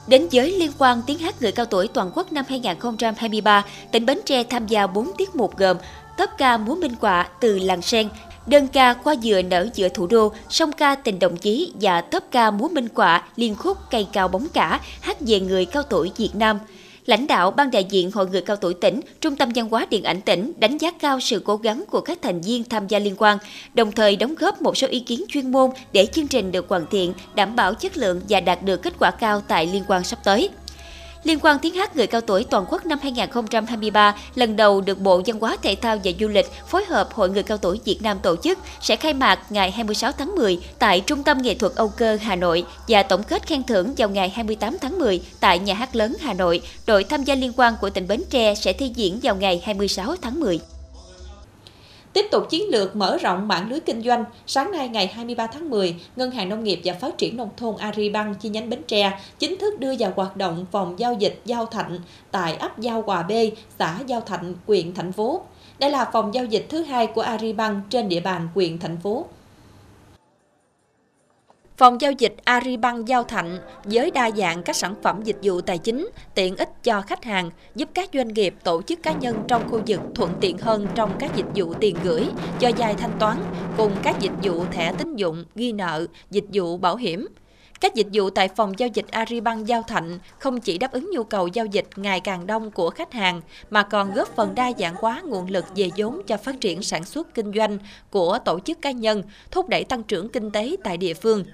Đến 0.08 0.26
giới 0.30 0.52
liên 0.52 0.70
quan 0.78 1.02
tiếng 1.06 1.18
hát 1.18 1.42
người 1.42 1.52
cao 1.52 1.66
tuổi 1.66 1.88
toàn 1.88 2.10
quốc 2.14 2.32
năm 2.32 2.44
2023, 2.48 3.64
tỉnh 3.92 4.06
Bến 4.06 4.18
Tre 4.24 4.44
tham 4.44 4.66
gia 4.66 4.86
4 4.86 5.10
tiết 5.18 5.36
mục 5.36 5.56
gồm 5.56 5.76
Tốp 6.18 6.30
ca 6.38 6.56
múa 6.56 6.74
minh 6.74 6.94
quạ, 7.00 7.28
từ 7.40 7.58
làng 7.58 7.82
sen, 7.82 8.08
đơn 8.48 8.68
ca 8.68 8.94
qua 8.94 9.14
dừa 9.22 9.42
nở 9.42 9.68
giữa 9.74 9.88
thủ 9.88 10.06
đô, 10.06 10.32
song 10.48 10.72
ca 10.72 10.94
tình 10.94 11.18
đồng 11.18 11.36
chí 11.36 11.72
và 11.80 12.00
tốp 12.00 12.24
ca 12.30 12.50
múa 12.50 12.68
minh 12.68 12.88
quả 12.94 13.22
liên 13.36 13.54
khúc 13.54 13.78
cây 13.90 14.06
cao 14.12 14.28
bóng 14.28 14.46
cả 14.52 14.80
hát 15.00 15.16
về 15.20 15.40
người 15.40 15.64
cao 15.64 15.82
tuổi 15.82 16.10
Việt 16.16 16.30
Nam. 16.34 16.58
Lãnh 17.06 17.26
đạo 17.26 17.50
Ban 17.50 17.70
đại 17.70 17.84
diện 17.84 18.10
Hội 18.10 18.26
người 18.26 18.40
cao 18.40 18.56
tuổi 18.56 18.74
tỉnh, 18.74 19.00
Trung 19.20 19.36
tâm 19.36 19.48
Văn 19.54 19.68
hóa 19.68 19.86
Điện 19.90 20.04
ảnh 20.04 20.20
tỉnh 20.20 20.52
đánh 20.58 20.78
giá 20.78 20.90
cao 20.90 21.20
sự 21.20 21.42
cố 21.44 21.56
gắng 21.56 21.84
của 21.90 22.00
các 22.00 22.18
thành 22.22 22.40
viên 22.40 22.64
tham 22.64 22.88
gia 22.88 22.98
liên 22.98 23.14
quan, 23.18 23.38
đồng 23.74 23.92
thời 23.92 24.16
đóng 24.16 24.34
góp 24.34 24.62
một 24.62 24.76
số 24.76 24.86
ý 24.86 25.00
kiến 25.00 25.24
chuyên 25.28 25.52
môn 25.52 25.70
để 25.92 26.06
chương 26.06 26.28
trình 26.28 26.52
được 26.52 26.68
hoàn 26.68 26.86
thiện, 26.90 27.12
đảm 27.34 27.56
bảo 27.56 27.74
chất 27.74 27.96
lượng 27.96 28.20
và 28.28 28.40
đạt 28.40 28.62
được 28.62 28.82
kết 28.82 28.94
quả 28.98 29.10
cao 29.10 29.42
tại 29.48 29.66
liên 29.66 29.84
quan 29.88 30.04
sắp 30.04 30.18
tới. 30.24 30.50
Liên 31.24 31.38
quan 31.42 31.58
tiếng 31.58 31.74
hát 31.74 31.96
người 31.96 32.06
cao 32.06 32.20
tuổi 32.20 32.44
toàn 32.44 32.64
quốc 32.68 32.86
năm 32.86 32.98
2023 33.02 34.14
lần 34.34 34.56
đầu 34.56 34.80
được 34.80 35.00
Bộ 35.00 35.22
Văn 35.26 35.40
hóa, 35.40 35.56
Thể 35.62 35.74
thao 35.74 35.98
và 36.04 36.10
Du 36.20 36.28
lịch 36.28 36.46
phối 36.68 36.84
hợp 36.84 37.08
Hội 37.12 37.30
người 37.30 37.42
cao 37.42 37.58
tuổi 37.58 37.80
Việt 37.84 38.02
Nam 38.02 38.18
tổ 38.22 38.36
chức, 38.36 38.58
sẽ 38.80 38.96
khai 38.96 39.14
mạc 39.14 39.38
ngày 39.50 39.70
26 39.70 40.12
tháng 40.12 40.34
10 40.36 40.58
tại 40.78 41.00
Trung 41.00 41.22
tâm 41.24 41.42
Nghệ 41.42 41.54
thuật 41.54 41.72
Âu 41.74 41.88
Cơ, 41.88 42.18
Hà 42.22 42.36
Nội 42.36 42.64
và 42.88 43.02
tổng 43.02 43.22
kết 43.22 43.46
khen 43.46 43.62
thưởng 43.64 43.94
vào 43.96 44.08
ngày 44.08 44.28
28 44.28 44.76
tháng 44.80 44.98
10 44.98 45.22
tại 45.40 45.58
Nhà 45.58 45.74
hát 45.74 45.96
lớn 45.96 46.16
Hà 46.20 46.34
Nội. 46.34 46.62
Đội 46.86 47.04
tham 47.04 47.24
gia 47.24 47.34
liên 47.34 47.52
quan 47.56 47.74
của 47.80 47.90
tỉnh 47.90 48.08
Bến 48.08 48.22
Tre 48.30 48.54
sẽ 48.54 48.72
thi 48.72 48.92
diễn 48.94 49.20
vào 49.22 49.36
ngày 49.36 49.62
26 49.64 50.14
tháng 50.22 50.40
10. 50.40 50.60
Tiếp 52.12 52.26
tục 52.30 52.50
chiến 52.50 52.68
lược 52.68 52.96
mở 52.96 53.16
rộng 53.16 53.48
mạng 53.48 53.70
lưới 53.70 53.80
kinh 53.80 54.02
doanh, 54.02 54.24
sáng 54.46 54.72
nay 54.72 54.88
ngày 54.88 55.06
23 55.06 55.46
tháng 55.46 55.70
10, 55.70 55.96
Ngân 56.16 56.30
hàng 56.30 56.48
Nông 56.48 56.64
nghiệp 56.64 56.80
và 56.84 56.94
Phát 56.94 57.18
triển 57.18 57.36
Nông 57.36 57.50
thôn 57.56 57.76
Agribank 57.76 58.40
chi 58.40 58.48
nhánh 58.48 58.70
Bến 58.70 58.82
Tre 58.86 59.20
chính 59.38 59.58
thức 59.58 59.80
đưa 59.80 59.94
vào 59.98 60.12
hoạt 60.16 60.36
động 60.36 60.66
phòng 60.70 60.98
giao 60.98 61.14
dịch 61.14 61.40
Giao 61.44 61.66
Thạnh 61.66 61.98
tại 62.30 62.54
ấp 62.56 62.78
Giao 62.78 63.02
Hòa 63.02 63.22
B, 63.22 63.32
xã 63.78 63.98
Giao 64.06 64.20
Thạnh, 64.20 64.54
huyện 64.66 64.94
thành 64.94 65.12
phố. 65.12 65.40
Đây 65.78 65.90
là 65.90 66.10
phòng 66.12 66.34
giao 66.34 66.44
dịch 66.44 66.66
thứ 66.68 66.82
hai 66.82 67.06
của 67.06 67.20
Agribank 67.20 67.90
trên 67.90 68.08
địa 68.08 68.20
bàn 68.20 68.48
huyện 68.54 68.78
thành 68.78 68.96
phố. 68.96 69.26
Phòng 71.78 72.00
giao 72.00 72.12
dịch 72.12 72.34
Aribank 72.44 73.06
Giao 73.06 73.24
Thạnh 73.24 73.58
với 73.84 74.10
đa 74.10 74.30
dạng 74.30 74.62
các 74.62 74.76
sản 74.76 74.94
phẩm 75.02 75.22
dịch 75.24 75.36
vụ 75.42 75.60
tài 75.60 75.78
chính, 75.78 76.08
tiện 76.34 76.56
ích 76.56 76.68
cho 76.84 77.00
khách 77.00 77.24
hàng, 77.24 77.50
giúp 77.74 77.88
các 77.94 78.10
doanh 78.12 78.28
nghiệp, 78.28 78.54
tổ 78.64 78.82
chức 78.82 79.02
cá 79.02 79.12
nhân 79.12 79.42
trong 79.48 79.68
khu 79.70 79.80
vực 79.86 80.00
thuận 80.14 80.30
tiện 80.40 80.58
hơn 80.58 80.86
trong 80.94 81.10
các 81.18 81.36
dịch 81.36 81.46
vụ 81.54 81.74
tiền 81.74 81.96
gửi, 82.04 82.26
cho 82.60 82.68
dài 82.68 82.94
thanh 82.94 83.18
toán, 83.18 83.36
cùng 83.76 83.92
các 84.02 84.20
dịch 84.20 84.32
vụ 84.42 84.64
thẻ 84.72 84.92
tín 84.98 85.16
dụng, 85.16 85.44
ghi 85.54 85.72
nợ, 85.72 86.06
dịch 86.30 86.44
vụ 86.52 86.76
bảo 86.76 86.96
hiểm. 86.96 87.26
Các 87.80 87.94
dịch 87.94 88.06
vụ 88.12 88.30
tại 88.30 88.48
phòng 88.48 88.78
giao 88.78 88.88
dịch 88.88 89.06
Aribank 89.10 89.66
Giao 89.66 89.82
Thạnh 89.82 90.18
không 90.38 90.60
chỉ 90.60 90.78
đáp 90.78 90.92
ứng 90.92 91.10
nhu 91.12 91.24
cầu 91.24 91.46
giao 91.46 91.66
dịch 91.66 91.86
ngày 91.96 92.20
càng 92.20 92.46
đông 92.46 92.70
của 92.70 92.90
khách 92.90 93.12
hàng, 93.12 93.40
mà 93.70 93.82
còn 93.82 94.14
góp 94.14 94.36
phần 94.36 94.54
đa 94.54 94.72
dạng 94.78 94.94
hóa 94.98 95.22
nguồn 95.24 95.50
lực 95.50 95.64
về 95.76 95.88
vốn 95.96 96.20
cho 96.26 96.36
phát 96.36 96.60
triển 96.60 96.82
sản 96.82 97.04
xuất 97.04 97.34
kinh 97.34 97.52
doanh 97.52 97.78
của 98.10 98.38
tổ 98.44 98.60
chức 98.60 98.82
cá 98.82 98.90
nhân, 98.90 99.22
thúc 99.50 99.68
đẩy 99.68 99.84
tăng 99.84 100.02
trưởng 100.02 100.28
kinh 100.28 100.50
tế 100.50 100.76
tại 100.84 100.96
địa 100.96 101.14
phương 101.14 101.44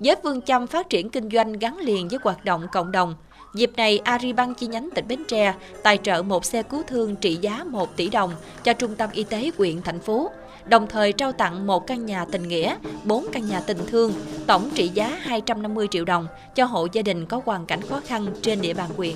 với 0.00 0.16
phương 0.22 0.42
châm 0.42 0.66
phát 0.66 0.90
triển 0.90 1.10
kinh 1.10 1.28
doanh 1.30 1.52
gắn 1.52 1.78
liền 1.78 2.08
với 2.08 2.18
hoạt 2.22 2.44
động 2.44 2.66
cộng 2.72 2.92
đồng. 2.92 3.14
Dịp 3.54 3.70
này, 3.76 3.98
Aribank 3.98 4.58
chi 4.58 4.66
nhánh 4.66 4.88
tỉnh 4.94 5.08
Bến 5.08 5.22
Tre 5.28 5.54
tài 5.82 5.98
trợ 6.02 6.22
một 6.22 6.44
xe 6.44 6.62
cứu 6.62 6.82
thương 6.86 7.16
trị 7.16 7.38
giá 7.40 7.64
1 7.64 7.96
tỷ 7.96 8.08
đồng 8.08 8.32
cho 8.64 8.72
trung 8.72 8.94
tâm 8.94 9.10
y 9.12 9.24
tế 9.24 9.50
huyện 9.58 9.82
thành 9.82 10.00
phố, 10.00 10.30
đồng 10.68 10.86
thời 10.86 11.12
trao 11.12 11.32
tặng 11.32 11.66
một 11.66 11.86
căn 11.86 12.06
nhà 12.06 12.24
tình 12.24 12.48
nghĩa, 12.48 12.74
4 13.04 13.26
căn 13.32 13.48
nhà 13.48 13.60
tình 13.60 13.78
thương, 13.86 14.12
tổng 14.46 14.70
trị 14.74 14.88
giá 14.88 15.18
250 15.20 15.88
triệu 15.90 16.04
đồng 16.04 16.26
cho 16.54 16.64
hộ 16.64 16.86
gia 16.92 17.02
đình 17.02 17.26
có 17.26 17.40
hoàn 17.44 17.66
cảnh 17.66 17.80
khó 17.82 18.00
khăn 18.06 18.26
trên 18.42 18.60
địa 18.60 18.74
bàn 18.74 18.90
huyện. 18.96 19.14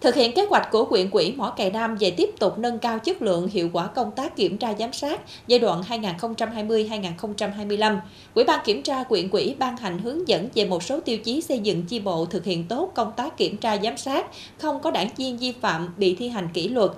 Thực 0.00 0.14
hiện 0.14 0.32
kế 0.32 0.46
hoạch 0.46 0.68
của 0.70 0.84
huyện 0.84 1.10
quỹ 1.10 1.32
Mỏ 1.36 1.50
Cày 1.50 1.70
Nam 1.70 1.96
về 2.00 2.10
tiếp 2.10 2.30
tục 2.38 2.58
nâng 2.58 2.78
cao 2.78 2.98
chất 2.98 3.22
lượng 3.22 3.48
hiệu 3.48 3.70
quả 3.72 3.86
công 3.86 4.10
tác 4.10 4.36
kiểm 4.36 4.58
tra 4.58 4.74
giám 4.78 4.92
sát 4.92 5.20
giai 5.46 5.58
đoạn 5.58 5.82
2020-2025, 5.88 7.98
Ủy 8.34 8.44
ban 8.44 8.60
kiểm 8.64 8.82
tra 8.82 9.04
huyện 9.08 9.28
quỹ 9.28 9.54
ban 9.58 9.76
hành 9.76 9.98
hướng 9.98 10.28
dẫn 10.28 10.48
về 10.54 10.64
một 10.64 10.82
số 10.82 11.00
tiêu 11.00 11.18
chí 11.18 11.40
xây 11.40 11.58
dựng 11.58 11.82
chi 11.82 12.00
bộ 12.00 12.24
thực 12.24 12.44
hiện 12.44 12.64
tốt 12.68 12.92
công 12.94 13.12
tác 13.16 13.36
kiểm 13.36 13.56
tra 13.56 13.76
giám 13.76 13.96
sát, 13.96 14.26
không 14.58 14.80
có 14.80 14.90
đảng 14.90 15.08
viên 15.16 15.36
vi 15.36 15.52
phạm 15.60 15.94
bị 15.96 16.14
thi 16.14 16.28
hành 16.28 16.48
kỷ 16.54 16.68
luật, 16.68 16.90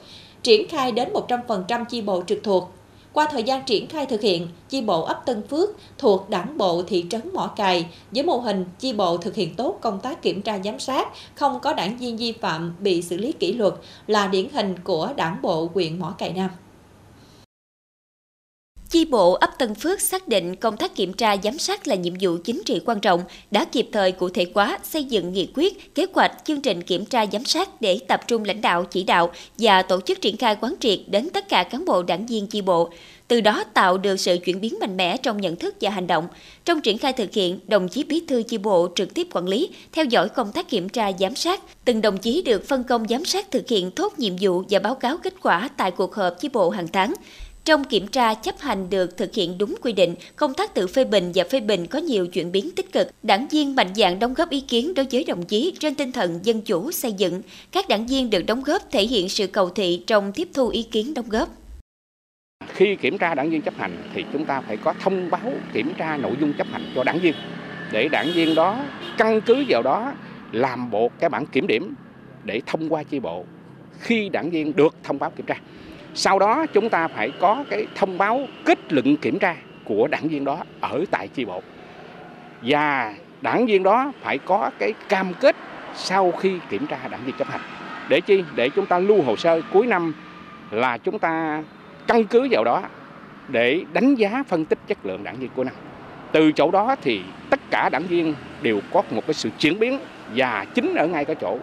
triển 0.43 0.69
khai 0.69 0.93
đến 0.93 1.09
100% 1.29 1.85
chi 1.85 2.03
bộ 2.03 2.23
trực 2.27 2.39
thuộc 2.43 2.71
qua 3.13 3.27
thời 3.31 3.43
gian 3.43 3.65
triển 3.65 3.89
khai 3.89 4.07
thực 4.07 4.21
hiện, 4.21 4.49
chi 4.69 4.81
bộ 4.81 5.03
ấp 5.03 5.23
Tân 5.27 5.43
Phước 5.49 5.71
thuộc 5.99 6.31
đảng 6.31 6.59
bộ 6.59 6.83
thị 6.83 7.05
trấn 7.11 7.21
Mỏ 7.33 7.47
Cài 7.57 7.87
với 8.11 8.23
mô 8.23 8.39
hình 8.39 8.65
chi 8.79 8.93
bộ 8.93 9.17
thực 9.17 9.35
hiện 9.35 9.55
tốt 9.55 9.79
công 9.81 10.01
tác 10.01 10.23
kiểm 10.23 10.43
tra 10.43 10.59
giám 10.65 10.79
sát, 10.79 11.09
không 11.35 11.61
có 11.61 11.73
đảng 11.73 11.99
viên 11.99 12.17
vi 12.17 12.33
phạm 12.33 12.75
bị 12.81 13.03
xử 13.03 13.17
lý 13.17 13.33
kỷ 13.33 13.53
luật 13.53 13.75
là 14.07 14.27
điển 14.27 14.49
hình 14.53 14.75
của 14.85 15.09
đảng 15.17 15.43
bộ 15.43 15.71
huyện 15.75 15.99
Mỏ 15.99 16.15
Cài 16.19 16.33
Nam. 16.33 16.51
Chi 18.91 19.05
bộ 19.05 19.33
ấp 19.33 19.51
Tân 19.59 19.75
Phước 19.75 20.01
xác 20.01 20.29
định 20.29 20.57
công 20.57 20.77
tác 20.77 20.95
kiểm 20.95 21.13
tra 21.13 21.37
giám 21.43 21.59
sát 21.59 21.89
là 21.89 21.95
nhiệm 21.95 22.15
vụ 22.21 22.37
chính 22.45 22.63
trị 22.67 22.81
quan 22.85 23.01
trọng, 23.01 23.23
đã 23.51 23.65
kịp 23.65 23.89
thời 23.93 24.13
cụ 24.13 24.29
thể 24.29 24.47
hóa, 24.55 24.79
xây 24.83 25.05
dựng 25.05 25.33
nghị 25.33 25.49
quyết, 25.55 25.95
kế 25.95 26.07
hoạch, 26.13 26.33
chương 26.45 26.61
trình 26.61 26.83
kiểm 26.83 27.05
tra 27.05 27.27
giám 27.33 27.45
sát 27.45 27.81
để 27.81 27.99
tập 28.09 28.21
trung 28.27 28.45
lãnh 28.45 28.61
đạo 28.61 28.85
chỉ 28.85 29.03
đạo 29.03 29.31
và 29.59 29.83
tổ 29.83 30.01
chức 30.01 30.21
triển 30.21 30.37
khai 30.37 30.57
quán 30.61 30.75
triệt 30.81 30.99
đến 31.07 31.31
tất 31.31 31.49
cả 31.49 31.63
cán 31.63 31.85
bộ 31.85 32.03
đảng 32.03 32.27
viên 32.27 32.47
chi 32.47 32.61
bộ. 32.63 32.91
Từ 33.29 33.41
đó 33.41 33.65
tạo 33.75 33.99
được 33.99 34.17
sự 34.17 34.39
chuyển 34.45 34.61
biến 34.61 34.75
mạnh 34.81 34.97
mẽ 34.97 35.17
trong 35.17 35.41
nhận 35.41 35.57
thức 35.57 35.75
và 35.81 35.91
hành 35.91 36.07
động. 36.07 36.29
Trong 36.65 36.81
triển 36.81 36.99
khai 36.99 37.13
thực 37.13 37.33
hiện, 37.33 37.59
đồng 37.69 37.89
chí 37.89 38.05
bí 38.05 38.23
thư 38.29 38.43
chi 38.43 38.59
bộ 38.59 38.89
trực 38.95 39.15
tiếp 39.15 39.27
quản 39.33 39.49
lý, 39.49 39.69
theo 39.93 40.05
dõi 40.05 40.29
công 40.29 40.53
tác 40.53 40.69
kiểm 40.69 40.89
tra 40.89 41.11
giám 41.21 41.35
sát. 41.35 41.61
Từng 41.85 42.03
đồng 42.03 42.19
chí 42.19 42.43
được 42.43 42.69
phân 42.69 42.85
công 42.85 43.09
giám 43.09 43.25
sát 43.25 43.51
thực 43.51 43.69
hiện 43.69 43.91
tốt 43.91 44.19
nhiệm 44.19 44.33
vụ 44.41 44.63
và 44.71 44.79
báo 44.79 44.95
cáo 44.95 45.17
kết 45.17 45.35
quả 45.43 45.69
tại 45.77 45.91
cuộc 45.91 46.15
họp 46.15 46.41
chi 46.41 46.49
bộ 46.53 46.71
hàng 46.71 46.89
tháng. 46.89 47.15
Trong 47.65 47.85
kiểm 47.85 48.07
tra 48.07 48.35
chấp 48.35 48.59
hành 48.59 48.91
được 48.91 49.17
thực 49.17 49.35
hiện 49.35 49.59
đúng 49.59 49.75
quy 49.83 49.93
định, 49.93 50.15
công 50.37 50.55
tác 50.55 50.75
tự 50.75 50.87
phê 50.87 51.05
bình 51.05 51.33
và 51.35 51.45
phê 51.51 51.61
bình 51.61 51.87
có 51.87 51.99
nhiều 51.99 52.27
chuyển 52.27 52.53
biến 52.53 52.71
tích 52.77 52.93
cực. 52.93 53.11
Đảng 53.23 53.49
viên 53.49 53.77
mạnh 53.77 53.95
dạn 53.95 54.19
đóng 54.19 54.35
góp 54.35 54.51
ý 54.51 54.61
kiến 54.61 54.95
đối 54.95 55.07
với 55.11 55.25
đồng 55.25 55.45
chí 55.45 55.75
trên 55.79 55.95
tinh 55.95 56.13
thần 56.13 56.41
dân 56.43 56.61
chủ 56.61 56.93
xây 56.93 57.13
dựng. 57.13 57.43
Các 57.73 57.89
đảng 57.89 58.07
viên 58.07 58.31
được 58.31 58.43
đóng 58.47 58.63
góp 58.63 58.83
thể 58.91 59.03
hiện 59.03 59.29
sự 59.29 59.47
cầu 59.47 59.71
thị 59.71 60.05
trong 60.07 60.33
tiếp 60.33 60.49
thu 60.55 60.69
ý 60.69 60.83
kiến 60.83 61.15
đóng 61.15 61.29
góp. 61.29 61.49
Khi 62.69 62.97
kiểm 62.97 63.19
tra 63.19 63.35
đảng 63.35 63.51
viên 63.51 63.63
chấp 63.63 63.75
hành 63.79 64.03
thì 64.15 64.25
chúng 64.33 64.45
ta 64.45 64.61
phải 64.61 64.77
có 64.77 64.95
thông 65.01 65.31
báo 65.31 65.53
kiểm 65.73 65.93
tra 65.99 66.17
nội 66.17 66.33
dung 66.41 66.53
chấp 66.53 66.67
hành 66.73 66.93
cho 66.95 67.05
đảng 67.05 67.19
viên 67.19 67.35
để 67.93 68.09
đảng 68.09 68.33
viên 68.35 68.55
đó 68.55 68.85
căn 69.19 69.41
cứ 69.41 69.65
vào 69.69 69.83
đó 69.83 70.13
làm 70.53 70.91
bộ 70.91 71.11
cái 71.21 71.31
bản 71.31 71.47
kiểm 71.47 71.67
điểm 71.67 71.95
để 72.45 72.61
thông 72.67 72.89
qua 72.89 73.03
chi 73.03 73.21
bộ 73.21 73.45
khi 74.01 74.29
đảng 74.29 74.51
viên 74.51 74.77
được 74.77 74.95
thông 75.03 75.19
báo 75.19 75.31
kiểm 75.31 75.47
tra 75.47 75.55
sau 76.15 76.39
đó 76.39 76.67
chúng 76.73 76.89
ta 76.89 77.09
phải 77.09 77.31
có 77.41 77.65
cái 77.71 77.87
thông 77.95 78.19
báo 78.19 78.47
kết 78.65 78.93
luận 78.93 79.17
kiểm 79.17 79.39
tra 79.39 79.57
của 79.85 80.07
đảng 80.07 80.29
viên 80.29 80.45
đó 80.45 80.59
ở 80.81 81.05
tại 81.11 81.29
chi 81.29 81.45
bộ. 81.45 81.63
Và 82.63 83.15
đảng 83.41 83.67
viên 83.67 83.83
đó 83.83 84.13
phải 84.23 84.39
có 84.39 84.71
cái 84.79 84.95
cam 85.09 85.35
kết 85.41 85.57
sau 85.95 86.31
khi 86.31 86.59
kiểm 86.71 86.87
tra 86.87 87.09
đảng 87.11 87.21
viên 87.27 87.37
chấp 87.37 87.49
hành. 87.49 87.61
Để 88.09 88.21
chi? 88.21 88.45
Để 88.55 88.69
chúng 88.69 88.87
ta 88.87 88.99
lưu 88.99 89.23
hồ 89.23 89.37
sơ 89.37 89.63
cuối 89.73 89.87
năm 89.87 90.15
là 90.71 90.99
chúng 90.99 91.19
ta 91.19 91.63
căn 92.07 92.25
cứ 92.25 92.49
vào 92.51 92.65
đó 92.65 92.83
để 93.49 93.85
đánh 93.93 94.15
giá 94.15 94.43
phân 94.49 94.65
tích 94.65 94.79
chất 94.87 94.99
lượng 95.07 95.25
đảng 95.25 95.37
viên 95.37 95.51
của 95.55 95.65
năm. 95.65 95.75
Từ 96.33 96.53
chỗ 96.53 96.71
đó 96.71 96.97
thì 97.03 97.23
tất 97.51 97.61
cả 97.71 97.89
đảng 97.89 98.03
viên 98.03 98.35
đều 98.63 98.81
có 98.93 99.03
một 99.11 99.27
cái 99.27 99.35
sự 99.35 99.51
chuyển 99.59 99.79
biến 99.79 99.99
và 100.37 100.67
chính 100.75 100.95
ở 100.95 101.07
ngay 101.07 101.25
cái 101.25 101.37
chỗ 101.41 101.59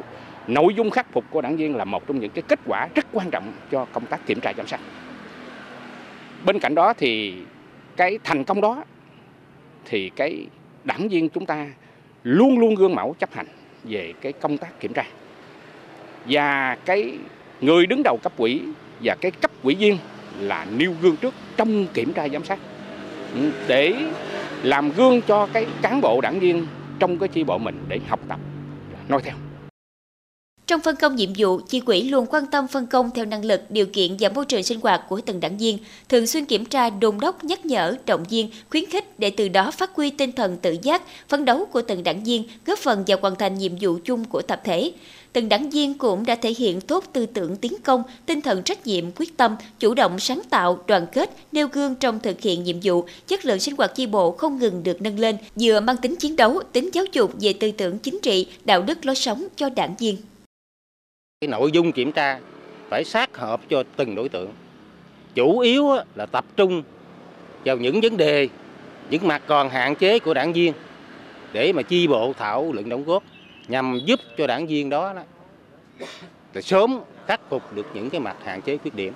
nội 0.47 0.73
dung 0.73 0.89
khắc 0.89 1.11
phục 1.11 1.25
của 1.29 1.41
đảng 1.41 1.57
viên 1.57 1.75
là 1.75 1.85
một 1.85 2.07
trong 2.07 2.19
những 2.19 2.31
cái 2.31 2.43
kết 2.47 2.59
quả 2.65 2.87
rất 2.95 3.05
quan 3.11 3.31
trọng 3.31 3.53
cho 3.71 3.85
công 3.85 4.05
tác 4.05 4.25
kiểm 4.25 4.39
tra 4.39 4.53
giám 4.57 4.67
sát. 4.67 4.79
Bên 6.45 6.59
cạnh 6.59 6.75
đó 6.75 6.93
thì 6.97 7.33
cái 7.95 8.19
thành 8.23 8.43
công 8.43 8.61
đó 8.61 8.83
thì 9.85 10.11
cái 10.15 10.45
đảng 10.83 11.09
viên 11.09 11.29
chúng 11.29 11.45
ta 11.45 11.67
luôn 12.23 12.59
luôn 12.59 12.75
gương 12.75 12.95
mẫu 12.95 13.15
chấp 13.19 13.33
hành 13.33 13.47
về 13.83 14.13
cái 14.21 14.33
công 14.33 14.57
tác 14.57 14.79
kiểm 14.79 14.93
tra. 14.93 15.03
Và 16.25 16.75
cái 16.85 17.13
người 17.61 17.85
đứng 17.85 18.01
đầu 18.03 18.17
cấp 18.23 18.31
quỹ 18.37 18.61
và 19.03 19.15
cái 19.21 19.31
cấp 19.31 19.51
quỹ 19.63 19.75
viên 19.75 19.97
là 20.39 20.65
nêu 20.77 20.93
gương 21.01 21.15
trước 21.15 21.33
trong 21.57 21.87
kiểm 21.93 22.13
tra 22.13 22.29
giám 22.29 22.43
sát. 22.43 22.59
Ừ, 23.35 23.51
để 23.67 23.95
làm 24.63 24.91
gương 24.91 25.21
cho 25.21 25.47
cái 25.53 25.65
cán 25.81 26.01
bộ 26.01 26.21
đảng 26.21 26.39
viên 26.39 26.67
trong 26.99 27.19
cái 27.19 27.29
chi 27.29 27.43
bộ 27.43 27.57
mình 27.57 27.83
để 27.87 27.99
học 28.07 28.19
tập 28.27 28.39
noi 29.09 29.21
theo 29.21 29.33
trong 30.67 30.81
phân 30.81 30.95
công 30.95 31.15
nhiệm 31.15 31.29
vụ, 31.37 31.59
chi 31.69 31.79
quỹ 31.79 32.01
luôn 32.01 32.25
quan 32.29 32.45
tâm 32.45 32.67
phân 32.67 32.87
công 32.87 33.09
theo 33.15 33.25
năng 33.25 33.45
lực, 33.45 33.61
điều 33.69 33.85
kiện 33.85 34.15
và 34.19 34.29
môi 34.29 34.45
trường 34.45 34.63
sinh 34.63 34.79
hoạt 34.81 35.01
của 35.09 35.21
từng 35.25 35.39
đảng 35.39 35.57
viên, 35.57 35.77
thường 36.09 36.27
xuyên 36.27 36.45
kiểm 36.45 36.65
tra, 36.65 36.89
đôn 36.89 37.19
đốc, 37.21 37.43
nhắc 37.43 37.65
nhở, 37.65 37.95
động 38.05 38.23
viên, 38.29 38.49
khuyến 38.69 38.85
khích 38.85 39.19
để 39.19 39.29
từ 39.29 39.47
đó 39.47 39.71
phát 39.71 39.95
huy 39.95 40.09
tinh 40.09 40.31
thần 40.31 40.57
tự 40.57 40.75
giác, 40.81 41.01
phấn 41.29 41.45
đấu 41.45 41.65
của 41.65 41.81
từng 41.81 42.03
đảng 42.03 42.23
viên, 42.23 42.43
góp 42.65 42.79
phần 42.79 43.03
vào 43.07 43.17
hoàn 43.21 43.35
thành 43.35 43.57
nhiệm 43.57 43.71
vụ 43.81 43.97
chung 44.03 44.25
của 44.25 44.41
tập 44.41 44.61
thể. 44.63 44.91
Từng 45.33 45.49
đảng 45.49 45.69
viên 45.69 45.93
cũng 45.93 46.25
đã 46.25 46.35
thể 46.35 46.53
hiện 46.57 46.81
tốt 46.81 47.03
tư 47.13 47.25
tưởng 47.25 47.55
tiến 47.55 47.73
công, 47.83 48.03
tinh 48.25 48.41
thần 48.41 48.63
trách 48.63 48.87
nhiệm, 48.87 49.05
quyết 49.11 49.37
tâm, 49.37 49.55
chủ 49.79 49.93
động 49.93 50.19
sáng 50.19 50.41
tạo, 50.49 50.79
đoàn 50.87 51.07
kết, 51.13 51.29
nêu 51.51 51.67
gương 51.67 51.95
trong 51.95 52.19
thực 52.19 52.41
hiện 52.41 52.63
nhiệm 52.63 52.75
vụ, 52.83 53.05
chất 53.27 53.45
lượng 53.45 53.59
sinh 53.59 53.75
hoạt 53.77 53.95
chi 53.95 54.05
bộ 54.05 54.31
không 54.31 54.59
ngừng 54.59 54.83
được 54.83 55.01
nâng 55.01 55.19
lên, 55.19 55.37
vừa 55.55 55.79
mang 55.79 55.97
tính 55.97 56.15
chiến 56.15 56.35
đấu, 56.35 56.61
tính 56.71 56.89
giáo 56.93 57.05
dục 57.11 57.33
về 57.39 57.53
tư 57.53 57.71
tưởng 57.71 57.99
chính 57.99 58.19
trị, 58.21 58.47
đạo 58.65 58.81
đức 58.81 59.05
lối 59.05 59.15
sống 59.15 59.47
cho 59.55 59.69
đảng 59.69 59.95
viên. 59.99 60.17
Cái 61.41 61.47
nội 61.47 61.71
dung 61.71 61.91
kiểm 61.91 62.11
tra 62.11 62.39
phải 62.89 63.03
sát 63.03 63.37
hợp 63.37 63.61
cho 63.69 63.83
từng 63.95 64.15
đối 64.15 64.29
tượng. 64.29 64.53
Chủ 65.35 65.59
yếu 65.59 65.87
là 66.15 66.25
tập 66.25 66.45
trung 66.55 66.83
vào 67.65 67.77
những 67.77 68.01
vấn 68.01 68.17
đề, 68.17 68.47
những 69.09 69.27
mặt 69.27 69.41
còn 69.47 69.69
hạn 69.69 69.95
chế 69.95 70.19
của 70.19 70.33
đảng 70.33 70.53
viên 70.53 70.73
để 71.53 71.73
mà 71.73 71.81
chi 71.81 72.07
bộ 72.07 72.33
thảo 72.37 72.71
luận 72.73 72.89
đóng 72.89 73.03
góp 73.03 73.23
nhằm 73.67 73.99
giúp 74.05 74.19
cho 74.37 74.47
đảng 74.47 74.67
viên 74.67 74.89
đó, 74.89 75.13
đó 75.13 75.23
là 76.53 76.61
sớm 76.61 76.99
khắc 77.27 77.41
phục 77.49 77.75
được 77.75 77.87
những 77.93 78.09
cái 78.09 78.21
mặt 78.21 78.35
hạn 78.43 78.61
chế 78.61 78.77
khuyết 78.77 78.95
điểm. 78.95 79.13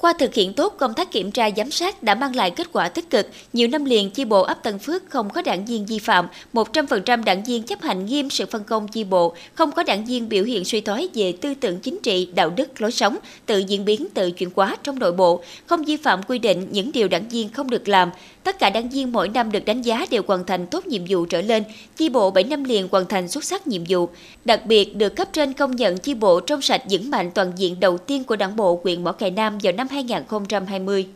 Qua 0.00 0.12
thực 0.12 0.34
hiện 0.34 0.52
tốt 0.52 0.74
công 0.78 0.94
tác 0.94 1.12
kiểm 1.12 1.30
tra 1.30 1.50
giám 1.56 1.70
sát 1.70 2.02
đã 2.02 2.14
mang 2.14 2.36
lại 2.36 2.50
kết 2.50 2.72
quả 2.72 2.88
tích 2.88 3.10
cực, 3.10 3.28
nhiều 3.52 3.68
năm 3.68 3.84
liền 3.84 4.10
chi 4.10 4.24
bộ 4.24 4.42
ấp 4.42 4.62
Tân 4.62 4.78
Phước 4.78 5.10
không 5.10 5.30
có 5.30 5.42
đảng 5.42 5.64
viên 5.64 5.86
vi 5.86 5.98
phạm, 5.98 6.28
100% 6.52 7.24
đảng 7.24 7.44
viên 7.44 7.62
chấp 7.62 7.82
hành 7.82 8.06
nghiêm 8.06 8.30
sự 8.30 8.46
phân 8.46 8.64
công 8.64 8.88
chi 8.88 9.04
bộ, 9.04 9.34
không 9.54 9.72
có 9.72 9.82
đảng 9.82 10.04
viên 10.04 10.28
biểu 10.28 10.44
hiện 10.44 10.64
suy 10.64 10.80
thoái 10.80 11.08
về 11.14 11.32
tư 11.32 11.54
tưởng 11.54 11.78
chính 11.78 11.98
trị, 12.02 12.28
đạo 12.34 12.50
đức, 12.50 12.80
lối 12.80 12.92
sống, 12.92 13.16
tự 13.46 13.58
diễn 13.58 13.84
biến, 13.84 14.06
tự 14.14 14.30
chuyển 14.30 14.50
hóa 14.56 14.76
trong 14.82 14.98
nội 14.98 15.12
bộ, 15.12 15.42
không 15.66 15.84
vi 15.84 15.96
phạm 15.96 16.22
quy 16.22 16.38
định 16.38 16.66
những 16.70 16.92
điều 16.92 17.08
đảng 17.08 17.28
viên 17.28 17.48
không 17.48 17.70
được 17.70 17.88
làm. 17.88 18.10
Tất 18.44 18.58
cả 18.58 18.70
đảng 18.70 18.88
viên 18.88 19.12
mỗi 19.12 19.28
năm 19.28 19.52
được 19.52 19.64
đánh 19.64 19.82
giá 19.82 20.06
đều 20.10 20.22
hoàn 20.26 20.46
thành 20.46 20.66
tốt 20.66 20.86
nhiệm 20.86 21.02
vụ 21.08 21.24
trở 21.24 21.40
lên, 21.40 21.62
chi 21.96 22.08
bộ 22.08 22.30
7 22.30 22.44
năm 22.44 22.64
liền 22.64 22.88
hoàn 22.90 23.06
thành 23.06 23.28
xuất 23.28 23.44
sắc 23.44 23.66
nhiệm 23.66 23.82
vụ. 23.88 24.08
Đặc 24.44 24.66
biệt 24.66 24.96
được 24.96 25.16
cấp 25.16 25.28
trên 25.32 25.52
công 25.52 25.76
nhận 25.76 25.98
chi 25.98 26.14
bộ 26.14 26.40
trong 26.40 26.62
sạch 26.62 26.82
vững 26.90 27.10
mạnh 27.10 27.30
toàn 27.30 27.52
diện 27.56 27.80
đầu 27.80 27.98
tiên 27.98 28.24
của 28.24 28.36
đảng 28.36 28.56
bộ 28.56 28.80
huyện 28.84 29.04
Mỏ 29.04 29.12
Cày 29.12 29.30
Nam 29.30 29.58
vào 29.62 29.72
năm 29.72 29.88
2020. 29.90 31.08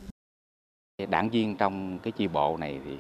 Đảng 1.09 1.31
viên 1.31 1.57
trong 1.57 1.99
cái 1.99 2.13
chi 2.13 2.29
bộ 2.29 2.57
này 2.57 2.81
thì 2.85 2.97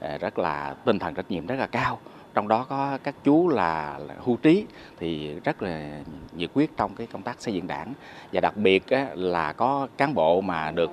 à, 0.00 0.18
rất 0.18 0.38
là 0.38 0.74
tinh 0.84 0.98
thần 0.98 1.14
trách 1.14 1.30
nhiệm 1.30 1.46
rất 1.46 1.54
là 1.54 1.66
cao. 1.66 1.98
Trong 2.34 2.48
đó 2.48 2.66
có 2.68 2.98
các 3.02 3.14
chú 3.24 3.48
là, 3.48 3.98
là 3.98 4.14
hưu 4.18 4.36
trí 4.36 4.64
thì 4.98 5.34
rất 5.44 5.62
là 5.62 6.00
nhiệt 6.32 6.50
quyết 6.54 6.76
trong 6.76 6.94
cái 6.94 7.06
công 7.06 7.22
tác 7.22 7.42
xây 7.42 7.54
dựng 7.54 7.66
đảng 7.66 7.94
và 8.32 8.40
đặc 8.40 8.56
biệt 8.56 8.84
là 9.14 9.52
có 9.52 9.88
cán 9.96 10.14
bộ 10.14 10.40
mà 10.40 10.70
được 10.70 10.90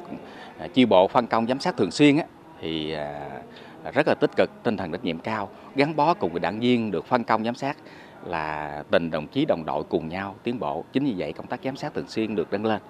à, 0.59 0.67
chi 0.73 0.85
bộ 0.85 1.07
phân 1.07 1.27
công 1.27 1.47
giám 1.47 1.59
sát 1.59 1.77
thường 1.77 1.91
xuyên 1.91 2.17
thì 2.61 2.91
à, 2.91 3.29
rất 3.93 4.07
là 4.07 4.15
tích 4.15 4.31
cực, 4.37 4.49
tinh 4.63 4.77
thần 4.77 4.91
trách 4.91 5.03
nhiệm 5.03 5.19
cao, 5.19 5.49
gắn 5.75 5.95
bó 5.95 6.13
cùng 6.13 6.31
với 6.31 6.39
đảng 6.39 6.59
viên 6.59 6.91
được 6.91 7.05
phân 7.05 7.23
công 7.23 7.43
giám 7.43 7.55
sát 7.55 7.77
là 8.25 8.83
tình 8.91 9.11
đồng 9.11 9.27
chí 9.27 9.45
đồng 9.45 9.65
đội 9.65 9.83
cùng 9.83 10.09
nhau 10.09 10.35
tiến 10.43 10.59
bộ. 10.59 10.85
Chính 10.93 11.05
vì 11.05 11.13
vậy 11.17 11.33
công 11.33 11.47
tác 11.47 11.59
giám 11.63 11.75
sát 11.75 11.93
thường 11.93 12.07
xuyên 12.07 12.35
được 12.35 12.51
nâng 12.51 12.65
lên. 12.65 12.81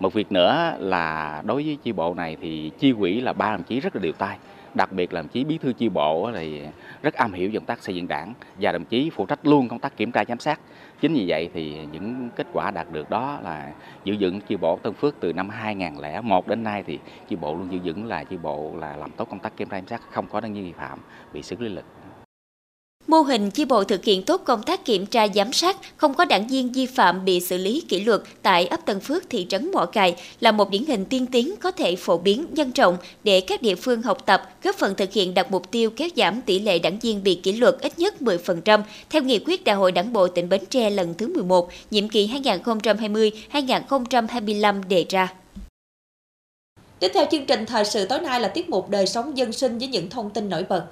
Một 0.00 0.12
việc 0.12 0.32
nữa 0.32 0.76
là 0.78 1.42
đối 1.46 1.64
với 1.64 1.78
chi 1.82 1.92
bộ 1.92 2.14
này 2.14 2.36
thì 2.40 2.70
chi 2.78 2.92
quỹ 2.92 3.20
là 3.20 3.32
ba 3.32 3.50
đồng 3.50 3.62
chí 3.62 3.80
rất 3.80 3.96
là 3.96 4.02
điều 4.02 4.12
tay. 4.12 4.38
Đặc 4.74 4.92
biệt 4.92 5.12
là 5.12 5.20
đồng 5.20 5.28
chí 5.28 5.44
bí 5.44 5.58
thư 5.58 5.72
chi 5.72 5.88
bộ 5.88 6.30
thì 6.34 6.62
rất 7.02 7.14
am 7.14 7.32
hiểu 7.32 7.50
công 7.54 7.64
tác 7.64 7.82
xây 7.82 7.94
dựng 7.94 8.08
đảng 8.08 8.34
và 8.60 8.72
đồng 8.72 8.84
chí 8.84 9.10
phụ 9.10 9.26
trách 9.26 9.46
luôn 9.46 9.68
công 9.68 9.78
tác 9.78 9.96
kiểm 9.96 10.12
tra 10.12 10.24
giám 10.28 10.38
sát. 10.38 10.60
Chính 11.00 11.14
vì 11.14 11.24
vậy 11.28 11.50
thì 11.54 11.78
những 11.92 12.30
kết 12.36 12.46
quả 12.52 12.70
đạt 12.70 12.86
được 12.92 13.10
đó 13.10 13.38
là 13.44 13.72
giữ 14.04 14.16
vững 14.20 14.40
chi 14.40 14.56
bộ 14.56 14.78
Tân 14.82 14.92
Phước 14.92 15.14
từ 15.20 15.32
năm 15.32 15.48
2001 15.48 16.48
đến 16.48 16.62
nay 16.62 16.82
thì 16.86 16.98
chi 17.28 17.36
bộ 17.36 17.54
luôn 17.54 17.72
giữ 17.72 17.78
vững 17.84 18.06
là 18.06 18.24
chi 18.24 18.36
bộ 18.36 18.72
là 18.76 18.96
làm 18.96 19.10
tốt 19.10 19.28
công 19.30 19.38
tác 19.38 19.56
kiểm 19.56 19.68
tra 19.68 19.76
giám 19.76 19.86
sát, 19.86 20.02
không 20.10 20.26
có 20.26 20.40
đăng 20.40 20.54
vi 20.54 20.72
phạm 20.72 20.98
bị 21.32 21.42
xử 21.42 21.56
lý 21.58 21.68
lịch. 21.68 21.84
Mô 23.08 23.20
hình 23.20 23.50
chi 23.50 23.64
bộ 23.64 23.84
thực 23.84 24.04
hiện 24.04 24.22
tốt 24.22 24.42
công 24.44 24.62
tác 24.62 24.84
kiểm 24.84 25.06
tra 25.06 25.28
giám 25.34 25.52
sát, 25.52 25.76
không 25.96 26.14
có 26.14 26.24
đảng 26.24 26.48
viên 26.48 26.72
vi 26.72 26.86
phạm 26.86 27.24
bị 27.24 27.40
xử 27.40 27.56
lý 27.56 27.80
kỷ 27.88 28.00
luật 28.00 28.20
tại 28.42 28.66
ấp 28.66 28.86
Tân 28.86 29.00
Phước, 29.00 29.30
thị 29.30 29.46
trấn 29.48 29.72
Mỏ 29.72 29.86
Cày 29.86 30.16
là 30.40 30.52
một 30.52 30.70
điển 30.70 30.86
hình 30.86 31.04
tiên 31.04 31.26
tiến 31.26 31.54
có 31.60 31.70
thể 31.70 31.96
phổ 31.96 32.18
biến 32.18 32.46
nhân 32.52 32.72
rộng 32.74 32.96
để 33.24 33.40
các 33.40 33.62
địa 33.62 33.74
phương 33.74 34.02
học 34.02 34.26
tập, 34.26 34.42
góp 34.62 34.76
phần 34.76 34.94
thực 34.94 35.12
hiện 35.12 35.34
đặt 35.34 35.50
mục 35.50 35.70
tiêu 35.70 35.90
kéo 35.90 36.08
giảm 36.16 36.42
tỷ 36.42 36.58
lệ 36.58 36.78
đảng 36.78 36.98
viên 36.98 37.22
bị 37.22 37.34
kỷ 37.34 37.52
luật 37.52 37.76
ít 37.80 37.98
nhất 37.98 38.14
10% 38.20 38.82
theo 39.10 39.22
nghị 39.22 39.38
quyết 39.38 39.64
Đại 39.64 39.76
hội 39.76 39.92
Đảng 39.92 40.12
bộ 40.12 40.28
tỉnh 40.28 40.48
Bến 40.48 40.64
Tre 40.70 40.90
lần 40.90 41.14
thứ 41.14 41.34
11, 41.34 41.68
nhiệm 41.90 42.08
kỳ 42.08 42.30
2020-2025 43.52 44.82
đề 44.88 45.04
ra. 45.08 45.32
Tiếp 46.98 47.10
theo 47.14 47.26
chương 47.30 47.46
trình 47.46 47.66
thời 47.66 47.84
sự 47.84 48.06
tối 48.06 48.20
nay 48.20 48.40
là 48.40 48.48
tiết 48.48 48.68
mục 48.68 48.90
đời 48.90 49.06
sống 49.06 49.36
dân 49.36 49.52
sinh 49.52 49.78
với 49.78 49.88
những 49.88 50.10
thông 50.10 50.30
tin 50.30 50.48
nổi 50.48 50.64
bật. 50.68 50.84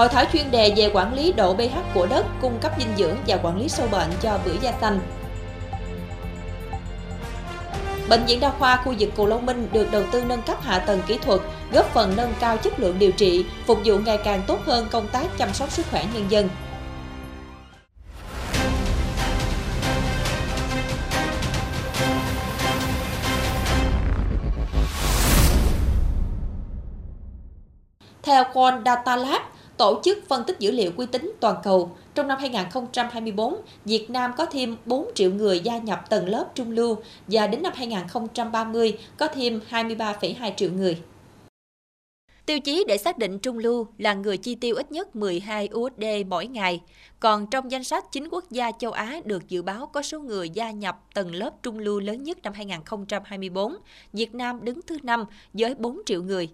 Hội 0.00 0.08
thảo 0.08 0.24
chuyên 0.32 0.50
đề 0.50 0.74
về 0.76 0.90
quản 0.94 1.14
lý 1.14 1.32
độ 1.32 1.54
pH 1.54 1.76
của 1.94 2.06
đất, 2.06 2.26
cung 2.40 2.58
cấp 2.60 2.72
dinh 2.78 2.96
dưỡng 2.96 3.16
và 3.26 3.36
quản 3.42 3.58
lý 3.58 3.68
sâu 3.68 3.86
bệnh 3.90 4.10
cho 4.20 4.38
bưởi 4.44 4.58
da 4.60 4.72
xanh. 4.80 5.00
Bệnh 8.08 8.24
viện 8.26 8.40
đa 8.40 8.50
khoa 8.50 8.76
khu 8.76 8.94
vực 8.98 9.10
Cù 9.16 9.26
Long 9.26 9.46
Minh 9.46 9.68
được 9.72 9.88
đầu 9.90 10.02
tư 10.12 10.24
nâng 10.24 10.42
cấp 10.42 10.62
hạ 10.62 10.78
tầng 10.78 11.02
kỹ 11.06 11.18
thuật, 11.18 11.40
góp 11.72 11.86
phần 11.86 12.12
nâng 12.16 12.32
cao 12.40 12.56
chất 12.56 12.80
lượng 12.80 12.98
điều 12.98 13.12
trị, 13.12 13.44
phục 13.66 13.78
vụ 13.84 13.98
ngày 13.98 14.18
càng 14.24 14.42
tốt 14.46 14.58
hơn 14.66 14.86
công 14.90 15.08
tác 15.08 15.38
chăm 15.38 15.54
sóc 15.54 15.70
sức 15.70 15.86
khỏe 15.90 16.04
nhân 16.14 16.26
dân. 16.28 16.48
Theo 28.22 28.44
Quant 28.52 28.84
Data 28.84 29.16
Lab, 29.16 29.42
tổ 29.80 30.00
chức 30.04 30.28
phân 30.28 30.44
tích 30.44 30.58
dữ 30.58 30.70
liệu 30.70 30.92
uy 30.96 31.06
tín 31.06 31.32
toàn 31.40 31.56
cầu. 31.62 31.96
Trong 32.14 32.28
năm 32.28 32.38
2024, 32.40 33.56
Việt 33.84 34.10
Nam 34.10 34.30
có 34.36 34.46
thêm 34.46 34.76
4 34.86 35.10
triệu 35.14 35.30
người 35.30 35.60
gia 35.60 35.78
nhập 35.78 36.10
tầng 36.10 36.28
lớp 36.28 36.48
trung 36.54 36.70
lưu 36.70 36.96
và 37.26 37.46
đến 37.46 37.62
năm 37.62 37.72
2030 37.76 38.98
có 39.16 39.28
thêm 39.28 39.60
23,2 39.70 40.52
triệu 40.56 40.70
người. 40.70 40.98
Tiêu 42.46 42.60
chí 42.60 42.84
để 42.88 42.98
xác 42.98 43.18
định 43.18 43.38
trung 43.38 43.58
lưu 43.58 43.86
là 43.98 44.14
người 44.14 44.36
chi 44.36 44.54
tiêu 44.54 44.76
ít 44.76 44.92
nhất 44.92 45.16
12 45.16 45.68
USD 45.74 46.04
mỗi 46.28 46.46
ngày. 46.46 46.80
Còn 47.20 47.46
trong 47.46 47.70
danh 47.70 47.84
sách 47.84 48.12
9 48.12 48.28
quốc 48.30 48.44
gia 48.50 48.70
châu 48.78 48.92
Á 48.92 49.20
được 49.24 49.48
dự 49.48 49.62
báo 49.62 49.86
có 49.86 50.02
số 50.02 50.20
người 50.20 50.50
gia 50.50 50.70
nhập 50.70 51.00
tầng 51.14 51.34
lớp 51.34 51.50
trung 51.62 51.78
lưu 51.78 52.00
lớn 52.00 52.22
nhất 52.22 52.38
năm 52.42 52.52
2024, 52.52 53.76
Việt 54.12 54.34
Nam 54.34 54.64
đứng 54.64 54.80
thứ 54.82 54.98
5 55.02 55.24
với 55.52 55.74
4 55.74 56.00
triệu 56.06 56.22
người. 56.22 56.48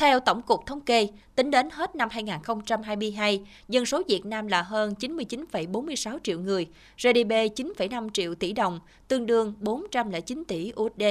Theo 0.00 0.20
Tổng 0.20 0.42
cục 0.42 0.66
Thống 0.66 0.80
kê, 0.80 1.08
tính 1.34 1.50
đến 1.50 1.70
hết 1.70 1.96
năm 1.96 2.08
2022, 2.10 3.40
dân 3.68 3.86
số 3.86 4.02
Việt 4.08 4.26
Nam 4.26 4.46
là 4.46 4.62
hơn 4.62 4.94
99,46 5.00 6.18
triệu 6.22 6.40
người, 6.40 6.68
GDP 6.98 7.30
9,5 7.30 8.10
triệu 8.10 8.34
tỷ 8.34 8.52
đồng, 8.52 8.80
tương 9.08 9.26
đương 9.26 9.54
409 9.60 10.44
tỷ 10.44 10.72
USD, 10.80 11.02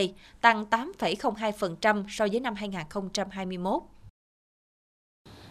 tăng 0.41 0.65
8,02% 0.69 2.04
so 2.10 2.28
với 2.32 2.39
năm 2.39 2.56
2021. 2.56 3.82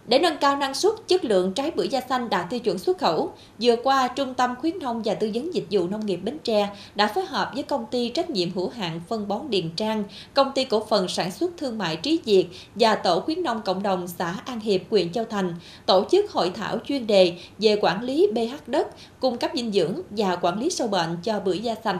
Để 0.09 0.19
nâng 0.19 0.37
cao 0.41 0.57
năng 0.57 0.75
suất, 0.75 0.93
chất 1.09 1.25
lượng 1.25 1.53
trái 1.53 1.71
bưởi 1.71 1.89
da 1.89 2.01
xanh 2.09 2.31
đạt 2.31 2.47
tiêu 2.51 2.61
chuẩn 2.61 2.79
xuất 2.79 2.99
khẩu, 2.99 3.33
vừa 3.61 3.77
qua 3.77 4.09
Trung 4.09 4.35
tâm 4.35 4.55
khuyến 4.61 4.79
nông 4.79 5.03
và 5.05 5.15
tư 5.15 5.31
vấn 5.35 5.55
dịch 5.55 5.67
vụ 5.71 5.87
nông 5.89 6.07
nghiệp 6.07 6.17
Bến 6.17 6.39
Tre 6.45 6.69
đã 6.95 7.07
phối 7.07 7.25
hợp 7.25 7.51
với 7.55 7.63
công 7.63 7.87
ty 7.87 8.09
trách 8.09 8.31
nhiệm 8.31 8.49
hữu 8.55 8.69
hạn 8.69 9.01
phân 9.09 9.29
bón 9.29 9.41
Điền 9.51 9.71
Trang, 9.77 10.05
công 10.35 10.53
ty 10.55 10.65
cổ 10.65 10.87
phần 10.89 11.09
sản 11.09 11.31
xuất 11.31 11.51
thương 11.57 11.79
mại 11.79 11.97
Trí 11.97 12.21
Việt 12.25 12.47
và 12.75 12.95
tổ 12.95 13.21
khuyến 13.21 13.43
nông 13.43 13.63
cộng 13.63 13.83
đồng 13.83 14.09
xã 14.09 14.35
An 14.45 14.61
Hiệp, 14.61 14.81
huyện 14.91 15.13
Châu 15.13 15.25
Thành 15.25 15.55
tổ 15.87 16.05
chức 16.11 16.31
hội 16.31 16.51
thảo 16.55 16.79
chuyên 16.85 17.07
đề 17.07 17.33
về 17.59 17.77
quản 17.81 18.03
lý 18.03 18.27
pH 18.33 18.69
đất, 18.69 18.89
cung 19.21 19.39
cấp 19.39 19.51
dinh 19.55 19.73
dưỡng 19.73 19.95
và 20.11 20.37
quản 20.37 20.61
lý 20.61 20.71
sâu 20.71 20.89
bệnh 20.89 21.17
cho 21.23 21.41
bưởi 21.41 21.59
da 21.59 21.75
xanh. 21.85 21.99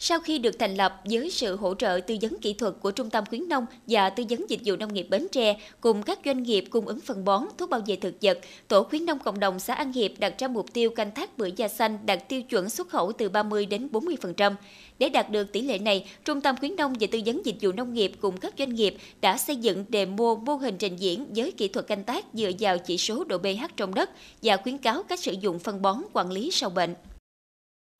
Sau 0.00 0.20
khi 0.20 0.38
được 0.38 0.58
thành 0.58 0.74
lập 0.74 1.00
với 1.04 1.30
sự 1.30 1.56
hỗ 1.56 1.74
trợ 1.74 2.00
tư 2.06 2.16
vấn 2.20 2.38
kỹ 2.40 2.52
thuật 2.52 2.74
của 2.80 2.90
Trung 2.90 3.10
tâm 3.10 3.24
khuyến 3.26 3.48
nông 3.48 3.66
và 3.86 4.10
tư 4.10 4.24
vấn 4.30 4.50
dịch 4.50 4.60
vụ 4.64 4.76
nông 4.76 4.94
nghiệp 4.94 5.06
Bến 5.10 5.26
Tre 5.32 5.56
cùng 5.80 6.02
các 6.02 6.18
doanh 6.24 6.42
nghiệp 6.42 6.64
cung 6.70 6.86
ứng 6.86 7.00
phân 7.00 7.24
bón, 7.24 7.42
thuốc 7.58 7.70
bảo 7.70 7.80
vệ 7.86 7.96
thực 7.96 8.14
vật, 8.22 8.38
tổ 8.68 8.82
khuyến 8.82 9.06
nông 9.06 9.18
cộng 9.18 9.40
đồng 9.40 9.60
xã 9.60 9.74
An 9.74 9.92
Hiệp 9.92 10.10
đặt 10.18 10.34
ra 10.38 10.48
mục 10.48 10.72
tiêu 10.72 10.90
canh 10.90 11.10
tác 11.10 11.38
bưởi 11.38 11.52
da 11.56 11.68
xanh 11.68 11.98
đạt 12.06 12.28
tiêu 12.28 12.42
chuẩn 12.42 12.70
xuất 12.70 12.88
khẩu 12.88 13.12
từ 13.12 13.28
30 13.28 13.66
đến 13.66 13.88
40%. 13.92 14.54
Để 14.98 15.08
đạt 15.08 15.30
được 15.30 15.52
tỷ 15.52 15.62
lệ 15.62 15.78
này, 15.78 16.08
Trung 16.24 16.40
tâm 16.40 16.56
khuyến 16.56 16.76
nông 16.76 16.94
và 17.00 17.06
tư 17.10 17.20
vấn 17.26 17.46
dịch 17.46 17.56
vụ 17.60 17.72
nông 17.72 17.94
nghiệp 17.94 18.12
cùng 18.20 18.36
các 18.36 18.54
doanh 18.58 18.74
nghiệp 18.74 18.96
đã 19.20 19.38
xây 19.38 19.56
dựng 19.56 19.84
đề 19.88 20.06
mô 20.06 20.36
mô 20.36 20.54
hình 20.54 20.76
trình 20.78 20.96
diễn 20.96 21.26
với 21.36 21.52
kỹ 21.52 21.68
thuật 21.68 21.86
canh 21.86 22.04
tác 22.04 22.24
dựa 22.32 22.50
vào 22.58 22.78
chỉ 22.78 22.98
số 22.98 23.24
độ 23.24 23.38
pH 23.38 23.76
trong 23.76 23.94
đất 23.94 24.10
và 24.42 24.56
khuyến 24.56 24.78
cáo 24.78 25.02
cách 25.02 25.20
sử 25.20 25.32
dụng 25.32 25.58
phân 25.58 25.82
bón 25.82 25.96
quản 26.12 26.30
lý 26.30 26.50
sâu 26.50 26.70
bệnh. 26.70 26.94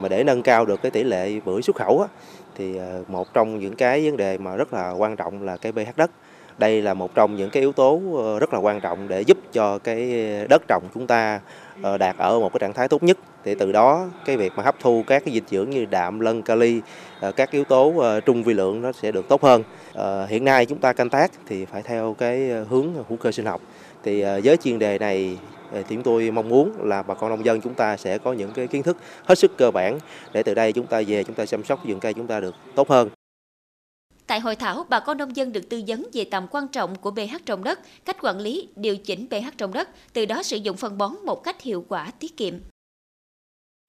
Mà 0.03 0.09
để 0.09 0.25
nâng 0.25 0.43
cao 0.43 0.67
được 0.67 0.83
cái 0.83 0.91
tỷ 0.91 1.05
lệ 1.05 1.41
bưởi 1.45 1.63
xuất 1.63 1.77
khẩu 1.77 2.01
á, 2.01 2.09
thì 2.57 2.77
ờ, 2.77 3.03
một 3.09 3.35
trong 3.35 3.59
những 3.59 3.77
cái 3.77 4.05
vấn 4.05 4.17
đề 4.17 4.39
mà 4.39 4.57
rất 4.57 4.73
là 4.75 4.91
quan 4.91 5.17
trọng 5.17 5.43
là 5.43 5.57
cái 5.57 5.73
pH 5.73 5.97
đất. 5.97 6.11
Đây 6.59 6.83
là 6.83 6.95
một 6.95 7.15
trong 7.15 7.37
những 7.37 7.51
cái 7.51 7.61
yếu 7.61 7.73
tố 7.73 8.01
ờ, 8.17 8.39
rất 8.39 8.55
là 8.55 8.59
quan 8.59 8.81
trọng 8.81 9.09
để 9.09 9.21
giúp 9.21 9.39
cho 9.53 9.79
cái 9.79 10.27
đất 10.49 10.63
trồng 10.69 10.83
chúng 10.95 11.07
ta 11.07 11.41
ờ, 11.83 11.99
đạt 11.99 12.17
ở 12.17 12.41
một 12.41 12.53
cái 12.53 12.59
trạng 12.61 12.73
thái 12.73 12.89
tốt 12.89 13.03
nhất. 13.03 13.19
Thì 13.45 13.55
từ 13.55 13.73
đó 13.73 14.07
cái 14.25 14.37
việc 14.37 14.53
mà 14.57 14.63
hấp 14.63 14.75
thu 14.81 15.05
các 15.07 15.23
cái 15.25 15.35
dinh 15.35 15.45
dưỡng 15.51 15.71
như 15.71 15.85
đạm, 15.85 16.21
lân, 16.21 16.43
kali, 16.43 16.81
các 17.37 17.51
yếu 17.51 17.65
tố 17.65 18.05
trung 18.27 18.43
vi 18.43 18.55
lượng 18.55 18.83
nó 18.83 18.93
sẽ 18.93 19.13
được 19.13 19.29
tốt 19.29 19.43
hơn. 19.43 19.63
Hiện 20.29 20.45
nay 20.45 20.67
chúng 20.67 20.79
ta 20.79 20.93
canh 20.93 21.11
tác 21.11 21.31
thì 21.47 21.65
phải 21.65 21.83
theo 21.83 22.17
cái 22.19 22.39
hướng 22.69 22.95
hữu 23.09 23.19
cơ 23.19 23.33
sinh 23.33 23.47
học. 23.47 23.61
Thì 24.03 24.23
với 24.23 24.57
chuyên 24.57 24.79
đề 24.79 24.99
này 24.99 25.39
thì 25.73 25.83
chúng 25.89 26.03
tôi 26.03 26.31
mong 26.31 26.49
muốn 26.49 26.73
là 26.83 27.03
bà 27.03 27.15
con 27.15 27.31
nông 27.31 27.45
dân 27.45 27.61
chúng 27.61 27.75
ta 27.75 27.97
sẽ 27.97 28.19
có 28.19 28.33
những 28.33 28.53
cái 28.53 28.67
kiến 28.67 28.83
thức 28.83 28.97
hết 29.25 29.39
sức 29.39 29.57
cơ 29.57 29.71
bản 29.71 29.99
để 30.33 30.43
từ 30.43 30.55
đây 30.55 30.73
chúng 30.73 30.87
ta 30.87 31.03
về 31.07 31.25
chúng 31.25 31.35
ta 31.35 31.47
chăm 31.47 31.65
sóc 31.65 31.85
vườn 31.85 32.01
cây 32.01 32.15
chúng 32.15 32.27
ta 32.27 32.41
được 32.41 32.55
tốt 32.75 32.89
hơn. 32.89 33.09
Tại 34.27 34.41
hội 34.41 34.57
thảo, 34.57 34.87
bà 34.89 35.01
con 35.01 35.19
nông 35.19 35.37
dân 35.37 35.53
được 35.53 35.69
tư 35.69 35.83
vấn 35.87 36.07
về 36.13 36.25
tầm 36.25 36.47
quan 36.51 36.69
trọng 36.69 36.97
của 36.97 37.11
pH 37.11 37.37
trong 37.47 37.65
đất, 37.65 37.81
cách 38.05 38.17
quản 38.23 38.39
lý, 38.39 38.69
điều 38.77 38.97
chỉnh 38.97 39.27
pH 39.31 39.59
trong 39.59 39.73
đất, 39.73 39.89
từ 40.13 40.27
đó 40.27 40.43
sử 40.43 40.57
dụng 40.57 40.77
phân 40.77 40.99
bón 40.99 41.13
một 41.25 41.45
cách 41.45 41.63
hiệu 41.63 41.85
quả, 41.89 42.11
tiết 42.19 42.37
kiệm. 42.37 42.55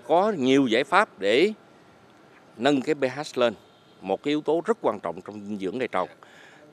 Có 0.08 0.34
nhiều 0.38 0.68
giải 0.68 0.84
pháp 0.84 1.20
để 1.20 1.54
nâng 2.58 2.82
cái 2.82 2.96
pH 2.96 3.38
lên, 3.38 3.54
một 4.02 4.24
cái 4.24 4.32
yếu 4.32 4.42
tố 4.42 4.62
rất 4.66 4.78
quan 4.82 5.00
trọng 5.00 5.22
trong 5.22 5.46
dinh 5.46 5.60
dưỡng 5.60 5.80
cây 5.80 5.88
trồng 5.88 6.10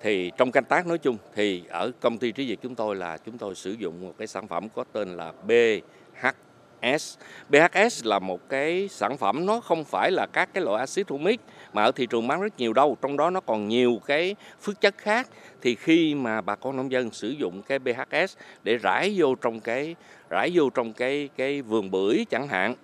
thì 0.01 0.33
trong 0.37 0.53
canh 0.53 0.65
tác 0.65 0.87
nói 0.87 0.99
chung 0.99 1.17
thì 1.35 1.63
ở 1.69 1.91
công 2.01 2.19
ty 2.19 2.33
trí 2.33 2.47
việt 2.47 2.59
chúng 2.63 2.75
tôi 2.75 2.97
là 2.97 3.19
chúng 3.27 3.39
tôi 3.39 3.55
sử 3.55 3.73
dụng 3.73 4.01
một 4.01 4.15
cái 4.19 4.27
sản 4.27 4.49
phẩm 4.49 4.69
có 4.69 4.85
tên 4.93 5.17
là 5.17 5.33
BHS. 5.47 7.19
BHS 7.49 8.05
là 8.05 8.19
một 8.19 8.49
cái 8.49 8.89
sản 8.89 9.17
phẩm 9.17 9.47
nó 9.47 9.61
không 9.61 9.85
phải 9.85 10.11
là 10.11 10.27
các 10.27 10.55
cái 10.55 10.65
loại 10.65 10.81
axit 10.81 11.09
humic 11.09 11.41
mà 11.73 11.85
ở 11.85 11.93
thị 11.93 12.07
trường 12.07 12.29
bán 12.29 12.41
rất 12.41 12.53
nhiều 12.59 12.73
đâu, 12.73 12.97
trong 13.03 13.17
đó 13.17 13.31
nó 13.31 13.41
còn 13.41 13.69
nhiều 13.69 14.01
cái 14.07 14.37
phước 14.63 14.81
chất 14.81 14.99
khác 14.99 15.29
thì 15.63 15.75
khi 15.75 16.15
mà 16.15 16.41
bà 16.41 16.55
con 16.55 16.77
nông 16.77 16.93
dân 16.93 17.11
sử 17.11 17.29
dụng 17.29 17.63
cái 17.63 17.79
BHS 17.79 18.37
để 18.63 18.77
rải 18.77 19.15
vô 19.17 19.35
trong 19.35 19.61
cái 19.61 19.95
rải 20.31 20.51
vô 20.55 20.71
trong 20.71 20.93
cái 20.93 21.29
cái 21.37 21.63
vườn 21.63 21.91
bưởi 21.91 22.25
chẳng 22.31 22.49
hạn 22.49 22.75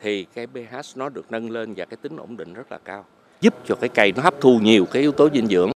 thì 0.00 0.26
cái 0.34 0.46
pH 0.46 0.96
nó 0.96 1.08
được 1.08 1.26
nâng 1.30 1.50
lên 1.50 1.74
và 1.76 1.84
cái 1.84 1.96
tính 2.02 2.16
ổn 2.16 2.36
định 2.36 2.52
rất 2.52 2.72
là 2.72 2.78
cao, 2.84 3.04
giúp 3.40 3.54
cho 3.64 3.74
cái 3.74 3.88
cây 3.88 4.12
nó 4.16 4.22
hấp 4.22 4.34
thu 4.40 4.58
nhiều 4.58 4.86
cái 4.92 5.02
yếu 5.02 5.12
tố 5.12 5.28
dinh 5.34 5.46
dưỡng. 5.46 5.70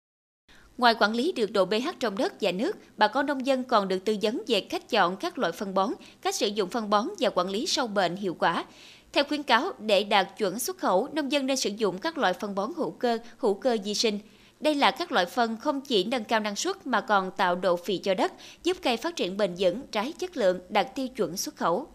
Ngoài 0.81 0.95
quản 1.01 1.15
lý 1.15 1.33
được 1.33 1.53
độ 1.53 1.65
pH 1.67 1.89
trong 2.01 2.19
đất 2.19 2.33
và 2.41 2.53
nước, 2.53 2.77
bà 2.97 3.09
con 3.09 3.27
nông 3.27 3.47
dân 3.47 3.65
còn 3.65 3.89
được 3.89 4.05
tư 4.05 4.17
vấn 4.23 4.43
về 4.47 4.61
cách 4.61 4.89
chọn 4.89 5.17
các 5.17 5.39
loại 5.39 5.53
phân 5.53 5.75
bón, 5.75 5.91
cách 6.23 6.35
sử 6.35 6.47
dụng 6.47 6.71
phân 6.71 6.91
bón 6.91 7.09
và 7.19 7.31
quản 7.31 7.49
lý 7.49 7.67
sâu 7.67 7.87
bệnh 7.87 8.17
hiệu 8.17 8.37
quả. 8.39 8.65
Theo 9.13 9.25
khuyến 9.25 9.43
cáo, 9.43 9.73
để 9.79 10.05
đạt 10.05 10.29
chuẩn 10.39 10.59
xuất 10.59 10.79
khẩu, 10.79 11.09
nông 11.13 11.33
dân 11.33 11.47
nên 11.47 11.57
sử 11.57 11.71
dụng 11.77 11.99
các 11.99 12.19
loại 12.19 12.33
phân 12.33 12.55
bón 12.55 12.71
hữu 12.77 12.91
cơ, 12.91 13.19
hữu 13.39 13.55
cơ 13.55 13.77
di 13.85 13.95
sinh. 13.95 14.19
Đây 14.61 14.75
là 14.75 14.91
các 14.91 15.13
loại 15.13 15.27
phân 15.27 15.57
không 15.57 15.81
chỉ 15.81 16.05
nâng 16.05 16.25
cao 16.25 16.41
năng 16.41 16.57
suất 16.57 16.87
mà 16.87 17.01
còn 17.01 17.31
tạo 17.31 17.55
độ 17.55 17.77
phì 17.77 17.99
cho 17.99 18.15
đất, 18.15 18.33
giúp 18.65 18.77
cây 18.83 18.97
phát 18.97 19.17
triển 19.17 19.37
bền 19.37 19.55
vững, 19.59 19.83
trái 19.93 20.13
chất 20.19 20.37
lượng, 20.37 20.61
đạt 20.69 20.95
tiêu 20.95 21.09
chuẩn 21.09 21.37
xuất 21.37 21.57
khẩu. 21.57 21.87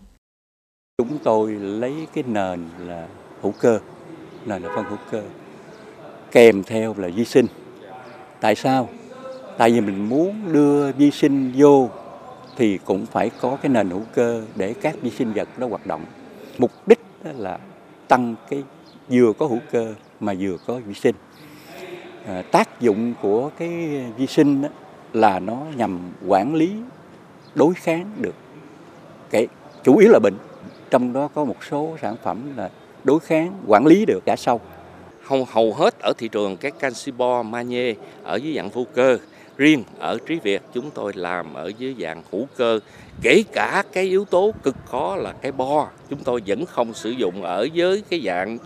Chúng 0.98 1.18
tôi 1.24 1.52
lấy 1.52 1.94
cái 2.14 2.24
nền 2.28 2.70
là 2.80 3.08
hữu 3.42 3.52
cơ, 3.52 3.80
nền 4.46 4.62
là 4.62 4.76
phân 4.76 4.86
hữu 4.86 5.00
cơ, 5.12 5.24
kèm 6.32 6.64
theo 6.64 6.96
là 6.98 7.10
di 7.18 7.26
sinh. 7.26 7.46
Tại 8.46 8.56
sao? 8.56 8.90
Tại 9.58 9.72
vì 9.72 9.82
mình 9.82 10.10
muốn 10.10 10.54
đưa 10.54 10.92
vi 10.92 11.12
sinh 11.12 11.52
vô 11.56 11.90
thì 12.56 12.80
cũng 12.86 13.06
phải 13.06 13.30
có 13.42 13.58
cái 13.62 13.70
nền 13.70 13.90
hữu 13.90 14.02
cơ 14.14 14.44
để 14.56 14.74
các 14.82 14.96
vi 15.02 15.10
sinh 15.10 15.34
vật 15.34 15.50
nó 15.58 15.68
hoạt 15.68 15.86
động. 15.86 16.06
Mục 16.58 16.72
đích 16.88 17.00
là 17.38 17.60
tăng 18.08 18.36
cái 18.50 18.64
vừa 19.10 19.34
có 19.34 19.48
hữu 19.48 19.60
cơ 19.72 19.94
mà 20.20 20.34
vừa 20.40 20.58
có 20.68 20.80
vi 20.86 20.94
sinh. 20.94 21.16
À, 22.28 22.42
tác 22.52 22.82
dụng 22.82 23.14
của 23.22 23.50
cái 23.58 24.04
vi 24.18 24.28
sinh 24.28 24.62
đó 24.62 24.70
là 25.14 25.40
nó 25.40 25.58
nhằm 25.76 26.00
quản 26.28 26.56
lý 26.56 26.76
đối 27.56 27.74
kháng 27.74 28.12
được 28.22 28.36
cái 29.30 29.48
chủ 29.84 29.98
yếu 29.98 30.12
là 30.12 30.20
bệnh 30.20 30.36
trong 30.90 31.14
đó 31.14 31.30
có 31.34 31.46
một 31.46 31.64
số 31.70 31.98
sản 32.02 32.16
phẩm 32.24 32.58
là 32.58 32.70
đối 33.04 33.20
kháng 33.20 33.54
quản 33.68 33.86
lý 33.86 34.06
được 34.06 34.20
cả 34.26 34.36
sâu 34.36 34.62
hầu 35.26 35.48
hầu 35.52 35.74
hết 35.74 36.00
ở 36.00 36.14
thị 36.18 36.28
trường 36.28 36.58
các 36.58 36.80
canxi 36.80 37.12
bo 37.12 37.44
magie 37.44 37.94
ở 38.24 38.36
dưới 38.36 38.56
dạng 38.56 38.70
vô 38.70 38.86
cơ. 38.94 39.18
Riêng 39.58 39.84
ở 40.00 40.18
trí 40.26 40.40
việt, 40.44 40.62
chúng 40.74 40.92
tôi 40.92 41.14
làm 41.16 41.54
ở 41.54 41.72
dưới 41.78 41.96
dạng 42.00 42.24
hữu 42.32 42.48
cơ. 42.56 42.80
Kể 43.22 43.44
cả 43.54 43.84
cái 43.92 44.04
yếu 44.04 44.26
tố 44.26 44.54
cực 44.64 44.76
khó 44.86 45.16
là 45.16 45.34
cái 45.42 45.52
bo, 45.52 45.88
chúng 46.10 46.20
tôi 46.24 46.42
vẫn 46.48 46.66
không 46.66 46.94
sử 46.94 47.10
dụng 47.10 47.44
ở 47.44 47.68
dưới 47.74 48.04
cái 48.10 48.22
dạng, 48.26 48.58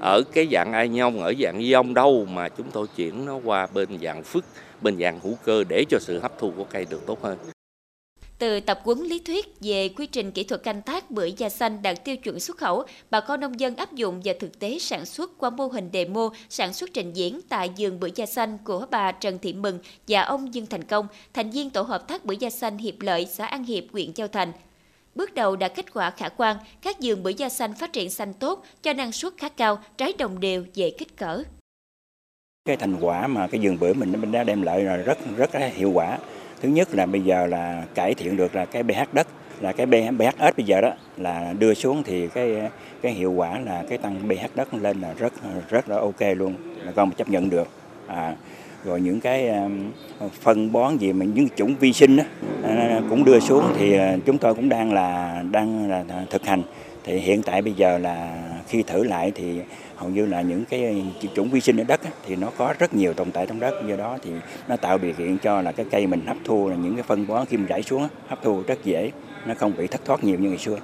ở 0.00 0.22
cái 0.32 0.48
dạng 0.52 0.72
ai 0.72 0.88
nhông, 0.88 1.22
ở 1.22 1.32
dạng 1.40 1.58
ion 1.58 1.94
đâu, 1.94 2.26
mà 2.30 2.48
chúng 2.48 2.70
tôi 2.70 2.86
chuyển 2.96 3.24
nó 3.24 3.38
qua 3.44 3.66
bên 3.74 3.88
dạng 4.02 4.22
phức, 4.22 4.44
bên 4.82 4.98
dạng 4.98 5.20
hữu 5.22 5.34
cơ 5.44 5.64
để 5.68 5.84
cho 5.90 5.98
sự 6.00 6.18
hấp 6.18 6.38
thu 6.38 6.52
của 6.56 6.64
cây 6.64 6.86
được 6.90 7.06
tốt 7.06 7.22
hơn 7.22 7.38
từ 8.38 8.60
tập 8.60 8.80
huấn 8.84 8.98
lý 8.98 9.18
thuyết 9.18 9.46
về 9.60 9.88
quy 9.88 10.06
trình 10.06 10.32
kỹ 10.32 10.44
thuật 10.44 10.62
canh 10.62 10.82
tác 10.82 11.10
bưởi 11.10 11.32
da 11.32 11.48
xanh 11.48 11.82
đạt 11.82 12.04
tiêu 12.04 12.16
chuẩn 12.16 12.40
xuất 12.40 12.56
khẩu, 12.56 12.84
bà 13.10 13.20
con 13.20 13.40
nông 13.40 13.60
dân 13.60 13.76
áp 13.76 13.92
dụng 13.92 14.20
vào 14.24 14.34
thực 14.40 14.58
tế 14.58 14.78
sản 14.78 15.06
xuất 15.06 15.38
qua 15.38 15.50
mô 15.50 15.66
hình 15.66 15.90
demo 15.92 16.30
sản 16.48 16.72
xuất 16.72 16.90
trình 16.94 17.12
diễn 17.12 17.40
tại 17.48 17.70
vườn 17.78 18.00
bưởi 18.00 18.12
da 18.14 18.26
xanh 18.26 18.58
của 18.64 18.86
bà 18.90 19.12
Trần 19.12 19.38
Thị 19.38 19.52
Mừng 19.52 19.78
và 20.08 20.22
ông 20.22 20.54
Dương 20.54 20.66
Thành 20.66 20.84
Công, 20.84 21.06
thành 21.34 21.50
viên 21.50 21.70
tổ 21.70 21.82
hợp 21.82 22.08
tác 22.08 22.24
bưởi 22.24 22.36
da 22.36 22.50
xanh 22.50 22.78
Hiệp 22.78 23.00
Lợi, 23.00 23.26
xã 23.26 23.46
An 23.46 23.64
Hiệp, 23.64 23.84
huyện 23.92 24.12
Châu 24.12 24.28
Thành. 24.28 24.52
Bước 25.14 25.34
đầu 25.34 25.56
đã 25.56 25.68
kết 25.68 25.94
quả 25.94 26.10
khả 26.10 26.28
quan, 26.28 26.56
các 26.82 26.96
vườn 27.02 27.22
bưởi 27.22 27.34
da 27.34 27.48
xanh 27.48 27.74
phát 27.74 27.92
triển 27.92 28.10
xanh 28.10 28.32
tốt, 28.32 28.64
cho 28.82 28.92
năng 28.92 29.12
suất 29.12 29.32
khá 29.38 29.48
cao, 29.48 29.78
trái 29.96 30.12
đồng 30.18 30.40
đều, 30.40 30.64
dễ 30.74 30.90
kích 30.90 31.16
cỡ. 31.16 31.42
Cái 32.64 32.76
thành 32.76 32.96
quả 33.00 33.26
mà 33.26 33.48
cái 33.48 33.60
vườn 33.60 33.78
bưởi 33.78 33.94
mình 33.94 34.32
đã 34.32 34.44
đem 34.44 34.62
lại 34.62 34.80
là 34.80 34.96
rất 34.96 35.18
rất 35.36 35.54
là 35.54 35.66
hiệu 35.66 35.90
quả 35.94 36.18
thứ 36.62 36.68
nhất 36.68 36.88
là 36.92 37.06
bây 37.06 37.20
giờ 37.20 37.46
là 37.46 37.84
cải 37.94 38.14
thiện 38.14 38.36
được 38.36 38.54
là 38.54 38.64
cái 38.64 38.82
pH 38.82 39.14
đất 39.14 39.26
là 39.60 39.72
cái 39.72 39.86
pH 39.86 40.56
bây 40.56 40.66
giờ 40.66 40.80
đó 40.80 40.90
là 41.16 41.54
đưa 41.58 41.74
xuống 41.74 42.02
thì 42.02 42.28
cái 42.28 42.56
cái 43.02 43.12
hiệu 43.12 43.32
quả 43.32 43.58
là 43.58 43.84
cái 43.88 43.98
tăng 43.98 44.16
pH 44.28 44.56
đất 44.56 44.74
lên 44.74 45.00
là 45.00 45.12
rất 45.18 45.32
rất 45.70 45.88
là 45.88 45.96
ok 45.96 46.20
luôn 46.36 46.54
là 46.84 46.92
con 46.92 47.10
chấp 47.10 47.28
nhận 47.28 47.50
được. 47.50 47.68
À, 48.06 48.34
rồi 48.84 49.00
những 49.00 49.20
cái 49.20 49.48
um, 49.48 49.90
phân 50.40 50.72
bón 50.72 50.96
gì 50.96 51.12
mà 51.12 51.24
những 51.24 51.48
chủng 51.56 51.74
vi 51.80 51.92
sinh 51.92 52.16
đó, 52.16 52.24
à, 52.62 53.00
cũng 53.10 53.24
đưa 53.24 53.40
xuống 53.40 53.64
thì 53.78 53.96
à, 53.98 54.16
chúng 54.26 54.38
tôi 54.38 54.54
cũng 54.54 54.68
đang 54.68 54.92
là 54.92 55.42
đang 55.50 55.90
là 55.90 56.04
thực 56.30 56.46
hành. 56.46 56.62
Thì 57.04 57.18
hiện 57.18 57.42
tại 57.42 57.62
bây 57.62 57.72
giờ 57.72 57.98
là 57.98 58.42
khi 58.68 58.82
thử 58.82 59.04
lại 59.04 59.32
thì 59.34 59.60
hầu 59.96 60.10
như 60.10 60.26
là 60.26 60.40
những 60.42 60.64
cái 60.64 61.04
chủng 61.34 61.50
vi 61.50 61.60
sinh 61.60 61.80
ở 61.80 61.84
đất 61.84 62.00
thì 62.26 62.36
nó 62.36 62.50
có 62.56 62.74
rất 62.78 62.94
nhiều 62.94 63.14
tồn 63.14 63.30
tại 63.30 63.46
trong 63.46 63.60
đất 63.60 63.74
do 63.88 63.96
đó 63.96 64.18
thì 64.22 64.30
nó 64.68 64.76
tạo 64.76 64.98
điều 64.98 65.12
kiện 65.12 65.38
cho 65.38 65.62
là 65.62 65.72
cái 65.72 65.86
cây 65.90 66.06
mình 66.06 66.26
hấp 66.26 66.36
thu 66.44 66.68
là 66.68 66.76
những 66.76 66.94
cái 66.94 67.02
phân 67.02 67.26
bón 67.26 67.46
khi 67.46 67.56
mình 67.56 67.66
rải 67.66 67.82
xuống 67.82 68.08
hấp 68.26 68.42
thu 68.42 68.62
rất 68.66 68.84
dễ 68.84 69.10
nó 69.46 69.54
không 69.54 69.76
bị 69.76 69.86
thất 69.86 70.04
thoát 70.04 70.24
nhiều 70.24 70.38
như 70.38 70.48
ngày 70.48 70.58
xưa 70.58 70.78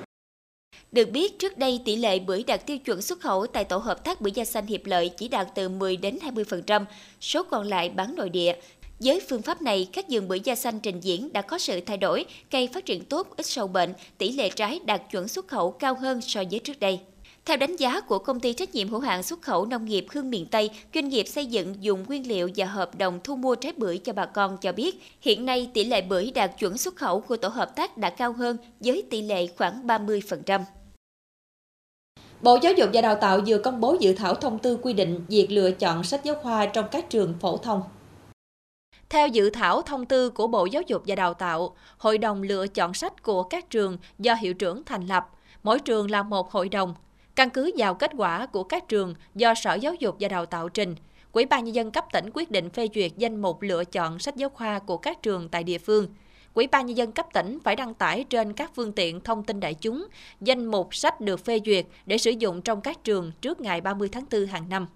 được 0.93 1.11
biết, 1.11 1.39
trước 1.39 1.59
đây 1.59 1.81
tỷ 1.85 1.97
lệ 1.97 2.19
bưởi 2.19 2.45
đạt 2.47 2.67
tiêu 2.67 2.79
chuẩn 2.79 3.03
xuất 3.03 3.21
khẩu 3.21 3.47
tại 3.47 3.65
tổ 3.65 3.77
hợp 3.77 4.05
tác 4.05 4.21
bưởi 4.21 4.33
da 4.33 4.45
xanh 4.45 4.67
hiệp 4.67 4.87
lợi 4.87 5.11
chỉ 5.17 5.29
đạt 5.29 5.49
từ 5.55 5.69
10 5.69 5.97
đến 5.97 6.19
20%, 6.35 6.85
số 7.21 7.43
còn 7.43 7.67
lại 7.67 7.89
bán 7.89 8.15
nội 8.17 8.29
địa. 8.29 8.55
Với 9.01 9.21
phương 9.29 9.43
pháp 9.43 9.63
này, 9.63 9.89
các 9.93 10.05
vườn 10.11 10.29
bưởi 10.29 10.41
da 10.41 10.55
xanh 10.55 10.81
trình 10.81 11.01
diễn 11.01 11.33
đã 11.33 11.43
có 11.43 11.59
sự 11.59 11.81
thay 11.81 11.97
đổi, 11.97 12.25
cây 12.51 12.69
phát 12.75 12.85
triển 12.85 13.05
tốt, 13.05 13.29
ít 13.37 13.47
sâu 13.47 13.67
bệnh, 13.67 13.95
tỷ 14.19 14.33
lệ 14.33 14.51
trái 14.51 14.81
đạt 14.85 15.03
chuẩn 15.11 15.29
xuất 15.29 15.49
khẩu 15.49 15.71
cao 15.71 15.95
hơn 15.95 16.21
so 16.21 16.43
với 16.51 16.59
trước 16.59 16.81
đây. 16.81 17.01
Theo 17.45 17.57
đánh 17.57 17.77
giá 17.77 18.01
của 18.01 18.19
công 18.19 18.41
ty 18.41 18.53
trách 18.53 18.75
nhiệm 18.75 18.89
hữu 18.89 19.01
hạn 19.01 19.23
xuất 19.23 19.43
khẩu 19.43 19.67
nông 19.67 19.85
nghiệp 19.85 20.07
Hương 20.11 20.31
miền 20.31 20.47
Tây, 20.47 20.71
doanh 20.95 21.09
nghiệp 21.09 21.29
xây 21.29 21.47
dựng 21.47 21.75
dùng 21.81 22.05
nguyên 22.09 22.29
liệu 22.29 22.51
và 22.57 22.67
hợp 22.67 22.99
đồng 22.99 23.21
thu 23.25 23.37
mua 23.37 23.55
trái 23.55 23.73
bưởi 23.77 23.99
cho 23.99 24.13
bà 24.13 24.27
con 24.27 24.57
cho 24.59 24.73
biết, 24.73 25.03
hiện 25.21 25.47
nay 25.47 25.71
tỷ 25.75 25.85
lệ 25.85 26.03
bưởi 26.03 26.31
đạt 26.35 26.59
chuẩn 26.59 26.79
xuất 26.79 26.97
khẩu 26.97 27.21
của 27.21 27.37
tổ 27.37 27.49
hợp 27.49 27.77
tác 27.77 27.99
đã 27.99 28.11
cao 28.11 28.33
hơn 28.33 28.57
với 28.81 29.03
tỷ 29.11 29.23
lệ 29.23 29.47
khoảng 29.47 29.87
30%. 29.87 30.61
Bộ 32.43 32.59
Giáo 32.63 32.73
dục 32.73 32.91
và 32.93 33.01
Đào 33.01 33.15
tạo 33.15 33.41
vừa 33.47 33.59
công 33.59 33.81
bố 33.81 33.97
dự 34.01 34.13
thảo 34.13 34.35
thông 34.35 34.59
tư 34.59 34.79
quy 34.83 34.93
định 34.93 35.25
việc 35.29 35.47
lựa 35.51 35.71
chọn 35.71 36.05
sách 36.05 36.25
giáo 36.25 36.35
khoa 36.43 36.67
trong 36.67 36.85
các 36.91 37.11
trường 37.11 37.35
phổ 37.41 37.57
thông. 37.57 37.83
Theo 39.09 39.29
dự 39.29 39.51
thảo 39.51 39.83
thông 39.83 40.07
tư 40.07 40.31
của 40.31 40.47
Bộ 40.47 40.67
Giáo 40.67 40.83
dục 40.87 41.03
và 41.07 41.15
Đào 41.15 41.35
tạo, 41.35 41.77
Hội 41.99 42.19
đồng 42.19 42.43
lựa 42.43 42.67
chọn 42.67 42.95
sách 42.95 43.23
của 43.23 43.43
các 43.43 43.71
trường 43.71 43.99
do 44.19 44.35
hiệu 44.35 44.55
trưởng 44.55 44.85
thành 44.85 45.07
lập, 45.07 45.29
mỗi 45.63 45.81
trường 45.81 46.11
là 46.11 46.23
một 46.23 46.51
hội 46.51 46.69
đồng, 46.69 46.95
Căn 47.35 47.51
cứ 47.51 47.71
vào 47.77 47.95
kết 47.95 48.11
quả 48.17 48.47
của 48.47 48.65
các 48.65 48.89
trường 48.89 49.15
do 49.35 49.55
Sở 49.55 49.75
Giáo 49.75 49.95
dục 49.95 50.17
và 50.21 50.29
Đào 50.29 50.47
tạo 50.47 50.69
trình, 50.69 50.95
Ủy 51.33 51.47
ban 51.47 51.65
nhân 51.65 51.75
dân 51.75 51.91
cấp 51.91 52.07
tỉnh 52.13 52.31
quyết 52.35 52.51
định 52.51 52.71
phê 52.71 52.89
duyệt 52.95 53.13
danh 53.17 53.43
mục 53.43 53.63
lựa 53.63 53.85
chọn 53.85 54.19
sách 54.19 54.37
giáo 54.37 54.49
khoa 54.49 54.79
của 54.79 54.97
các 54.97 55.23
trường 55.23 55.49
tại 55.49 55.65
địa 55.65 55.79
phương. 55.79 56.07
Ủy 56.55 56.67
ban 56.67 56.87
nhân 56.87 56.97
dân 56.97 57.13
cấp 57.13 57.27
tỉnh 57.33 57.59
phải 57.65 57.77
đăng 57.77 57.95
tải 57.95 58.25
trên 58.25 58.53
các 58.53 58.71
phương 58.75 58.93
tiện 58.93 59.21
thông 59.21 59.45
tin 59.45 59.61
đại 59.61 59.75
chúng 59.75 60.07
danh 60.41 60.67
mục 60.67 60.95
sách 60.95 61.21
được 61.21 61.45
phê 61.45 61.61
duyệt 61.67 61.87
để 62.07 62.19
sử 62.19 62.31
dụng 62.31 62.63
trong 62.63 62.81
các 62.81 63.05
trường 63.05 63.33
trước 63.41 63.61
ngày 63.61 63.81
30 63.81 64.09
tháng 64.13 64.25
4 64.31 64.47
hàng 64.47 64.69
năm. 64.69 64.87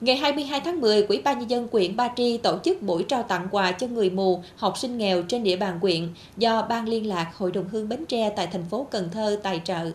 Ngày 0.00 0.16
22 0.16 0.60
tháng 0.60 0.80
10, 0.80 1.02
quỹ 1.06 1.20
ban 1.24 1.38
nhân 1.38 1.50
dân 1.50 1.68
huyện 1.72 1.96
Ba 1.96 2.08
Tri 2.16 2.38
tổ 2.38 2.58
chức 2.64 2.82
buổi 2.82 3.02
trao 3.02 3.22
tặng 3.22 3.48
quà 3.50 3.72
cho 3.72 3.86
người 3.86 4.10
mù, 4.10 4.42
học 4.56 4.78
sinh 4.78 4.98
nghèo 4.98 5.22
trên 5.22 5.42
địa 5.42 5.56
bàn 5.56 5.78
huyện 5.80 6.08
do 6.36 6.62
Ban 6.62 6.88
liên 6.88 7.06
lạc 7.06 7.32
Hội 7.34 7.52
đồng 7.52 7.68
hương 7.68 7.88
Bến 7.88 8.06
Tre 8.06 8.30
tại 8.36 8.46
thành 8.52 8.64
phố 8.70 8.86
Cần 8.90 9.08
Thơ 9.12 9.40
tài 9.42 9.60
trợ. 9.64 9.92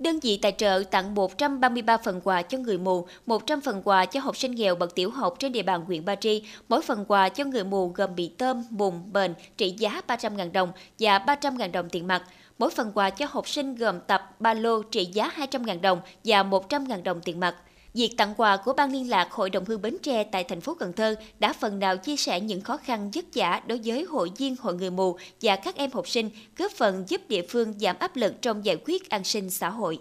Đơn 0.00 0.18
vị 0.20 0.38
tài 0.42 0.52
trợ 0.52 0.82
tặng 0.90 1.14
133 1.14 1.96
phần 1.96 2.20
quà 2.24 2.42
cho 2.42 2.58
người 2.58 2.78
mù, 2.78 3.06
100 3.26 3.60
phần 3.60 3.82
quà 3.84 4.06
cho 4.06 4.20
học 4.20 4.36
sinh 4.36 4.54
nghèo 4.54 4.74
bậc 4.74 4.94
tiểu 4.94 5.10
học 5.10 5.34
trên 5.38 5.52
địa 5.52 5.62
bàn 5.62 5.84
huyện 5.84 6.04
Ba 6.04 6.14
Tri. 6.14 6.42
Mỗi 6.68 6.82
phần 6.82 7.04
quà 7.08 7.28
cho 7.28 7.44
người 7.44 7.64
mù 7.64 7.88
gồm 7.88 8.14
bị 8.14 8.28
tôm, 8.28 8.64
bùn, 8.70 9.12
bền 9.12 9.34
trị 9.56 9.70
giá 9.70 10.00
300.000 10.06 10.52
đồng 10.52 10.72
và 10.98 11.18
300.000 11.18 11.72
đồng 11.72 11.88
tiền 11.88 12.06
mặt. 12.06 12.22
Mỗi 12.58 12.70
phần 12.70 12.92
quà 12.94 13.10
cho 13.10 13.26
học 13.30 13.48
sinh 13.48 13.74
gồm 13.74 14.00
tập, 14.00 14.34
ba 14.38 14.54
lô 14.54 14.82
trị 14.82 15.04
giá 15.04 15.32
200.000 15.36 15.80
đồng 15.80 16.00
và 16.24 16.42
100.000 16.42 17.02
đồng 17.02 17.20
tiền 17.20 17.40
mặt. 17.40 17.54
Việc 17.94 18.16
tặng 18.16 18.34
quà 18.36 18.56
của 18.56 18.72
Ban 18.72 18.92
liên 18.92 19.10
lạc 19.10 19.32
Hội 19.32 19.50
đồng 19.50 19.64
hương 19.64 19.82
Bến 19.82 19.96
Tre 20.02 20.24
tại 20.24 20.44
thành 20.44 20.60
phố 20.60 20.74
Cần 20.74 20.92
Thơ 20.92 21.14
đã 21.38 21.52
phần 21.52 21.78
nào 21.78 21.96
chia 21.96 22.16
sẻ 22.16 22.40
những 22.40 22.60
khó 22.60 22.76
khăn 22.76 23.10
vất 23.14 23.24
vả 23.34 23.62
đối 23.66 23.80
với 23.84 24.04
hội 24.04 24.30
viên 24.36 24.56
hội 24.60 24.74
người 24.74 24.90
mù 24.90 25.18
và 25.42 25.56
các 25.56 25.76
em 25.76 25.90
học 25.92 26.08
sinh, 26.08 26.30
góp 26.58 26.72
phần 26.72 27.04
giúp 27.08 27.20
địa 27.28 27.42
phương 27.48 27.74
giảm 27.78 27.96
áp 27.98 28.16
lực 28.16 28.42
trong 28.42 28.64
giải 28.64 28.76
quyết 28.84 29.10
an 29.10 29.24
sinh 29.24 29.50
xã 29.50 29.70
hội. 29.70 29.98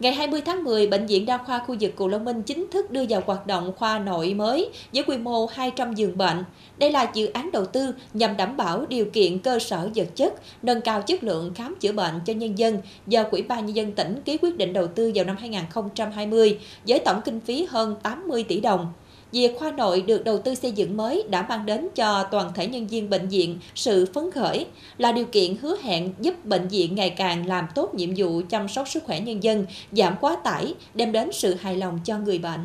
Ngày 0.00 0.12
20 0.12 0.40
tháng 0.44 0.64
10, 0.64 0.86
Bệnh 0.86 1.06
viện 1.06 1.26
Đa 1.26 1.38
khoa 1.38 1.58
khu 1.58 1.76
vực 1.80 1.96
Cù 1.96 2.08
Long 2.08 2.24
Minh 2.24 2.42
chính 2.42 2.66
thức 2.70 2.90
đưa 2.90 3.04
vào 3.08 3.22
hoạt 3.26 3.46
động 3.46 3.72
khoa 3.76 3.98
nội 3.98 4.34
mới 4.34 4.70
với 4.92 5.02
quy 5.02 5.16
mô 5.16 5.46
200 5.46 5.94
giường 5.94 6.18
bệnh. 6.18 6.44
Đây 6.78 6.90
là 6.90 7.10
dự 7.14 7.26
án 7.26 7.50
đầu 7.52 7.66
tư 7.66 7.94
nhằm 8.14 8.36
đảm 8.36 8.56
bảo 8.56 8.86
điều 8.86 9.04
kiện 9.04 9.38
cơ 9.38 9.58
sở 9.58 9.88
vật 9.94 10.08
chất, 10.16 10.34
nâng 10.62 10.80
cao 10.80 11.02
chất 11.02 11.24
lượng 11.24 11.54
khám 11.54 11.74
chữa 11.80 11.92
bệnh 11.92 12.14
cho 12.24 12.32
nhân 12.32 12.58
dân 12.58 12.78
do 13.06 13.22
Quỹ 13.24 13.42
ban 13.42 13.66
Nhân 13.66 13.76
dân 13.76 13.92
tỉnh 13.92 14.22
ký 14.24 14.38
quyết 14.42 14.56
định 14.56 14.72
đầu 14.72 14.86
tư 14.86 15.12
vào 15.14 15.24
năm 15.24 15.36
2020 15.36 16.58
với 16.86 16.98
tổng 16.98 17.20
kinh 17.24 17.40
phí 17.40 17.66
hơn 17.70 17.96
80 18.02 18.44
tỷ 18.48 18.60
đồng. 18.60 18.92
Việc 19.32 19.56
khoa 19.58 19.70
nội 19.70 20.02
được 20.02 20.24
đầu 20.24 20.38
tư 20.38 20.54
xây 20.54 20.72
dựng 20.72 20.96
mới 20.96 21.24
đã 21.30 21.46
mang 21.48 21.66
đến 21.66 21.88
cho 21.94 22.24
toàn 22.30 22.52
thể 22.54 22.66
nhân 22.66 22.86
viên 22.86 23.10
bệnh 23.10 23.28
viện 23.28 23.58
sự 23.74 24.06
phấn 24.14 24.30
khởi, 24.30 24.66
là 24.98 25.12
điều 25.12 25.24
kiện 25.24 25.56
hứa 25.62 25.76
hẹn 25.82 26.14
giúp 26.20 26.44
bệnh 26.44 26.68
viện 26.68 26.94
ngày 26.94 27.10
càng 27.10 27.46
làm 27.46 27.66
tốt 27.74 27.94
nhiệm 27.94 28.10
vụ 28.16 28.42
chăm 28.48 28.68
sóc 28.68 28.88
sức 28.88 29.04
khỏe 29.04 29.20
nhân 29.20 29.42
dân, 29.42 29.66
giảm 29.92 30.14
quá 30.20 30.36
tải, 30.44 30.74
đem 30.94 31.12
đến 31.12 31.30
sự 31.32 31.54
hài 31.54 31.76
lòng 31.76 31.98
cho 32.04 32.18
người 32.18 32.38
bệnh 32.38 32.60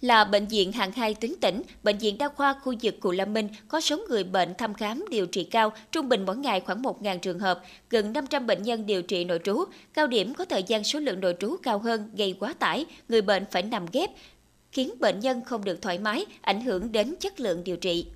là 0.00 0.24
bệnh 0.24 0.46
viện 0.46 0.72
hạng 0.72 0.92
2 0.92 1.14
tuyến 1.14 1.34
tỉnh, 1.40 1.62
bệnh 1.82 1.98
viện 1.98 2.18
đa 2.18 2.28
khoa 2.28 2.54
khu 2.62 2.74
vực 2.82 3.00
Cù 3.00 3.10
Lâm 3.10 3.32
Minh 3.32 3.48
có 3.68 3.80
số 3.80 3.98
người 4.08 4.24
bệnh 4.24 4.54
thăm 4.54 4.74
khám 4.74 5.04
điều 5.10 5.26
trị 5.26 5.44
cao, 5.44 5.72
trung 5.92 6.08
bình 6.08 6.24
mỗi 6.26 6.36
ngày 6.36 6.60
khoảng 6.60 6.82
1.000 6.82 7.18
trường 7.18 7.38
hợp, 7.38 7.62
gần 7.90 8.12
500 8.12 8.46
bệnh 8.46 8.62
nhân 8.62 8.86
điều 8.86 9.02
trị 9.02 9.24
nội 9.24 9.40
trú. 9.44 9.64
Cao 9.94 10.06
điểm 10.06 10.34
có 10.34 10.44
thời 10.44 10.62
gian 10.62 10.84
số 10.84 11.00
lượng 11.00 11.20
nội 11.20 11.36
trú 11.40 11.56
cao 11.62 11.78
hơn 11.78 12.10
gây 12.16 12.34
quá 12.40 12.54
tải, 12.58 12.84
người 13.08 13.22
bệnh 13.22 13.44
phải 13.50 13.62
nằm 13.62 13.86
ghép, 13.92 14.10
khiến 14.76 14.90
bệnh 15.00 15.20
nhân 15.20 15.40
không 15.44 15.64
được 15.64 15.82
thoải 15.82 15.98
mái, 15.98 16.26
ảnh 16.40 16.60
hưởng 16.60 16.92
đến 16.92 17.14
chất 17.20 17.40
lượng 17.40 17.64
điều 17.64 17.76
trị. 17.76 18.06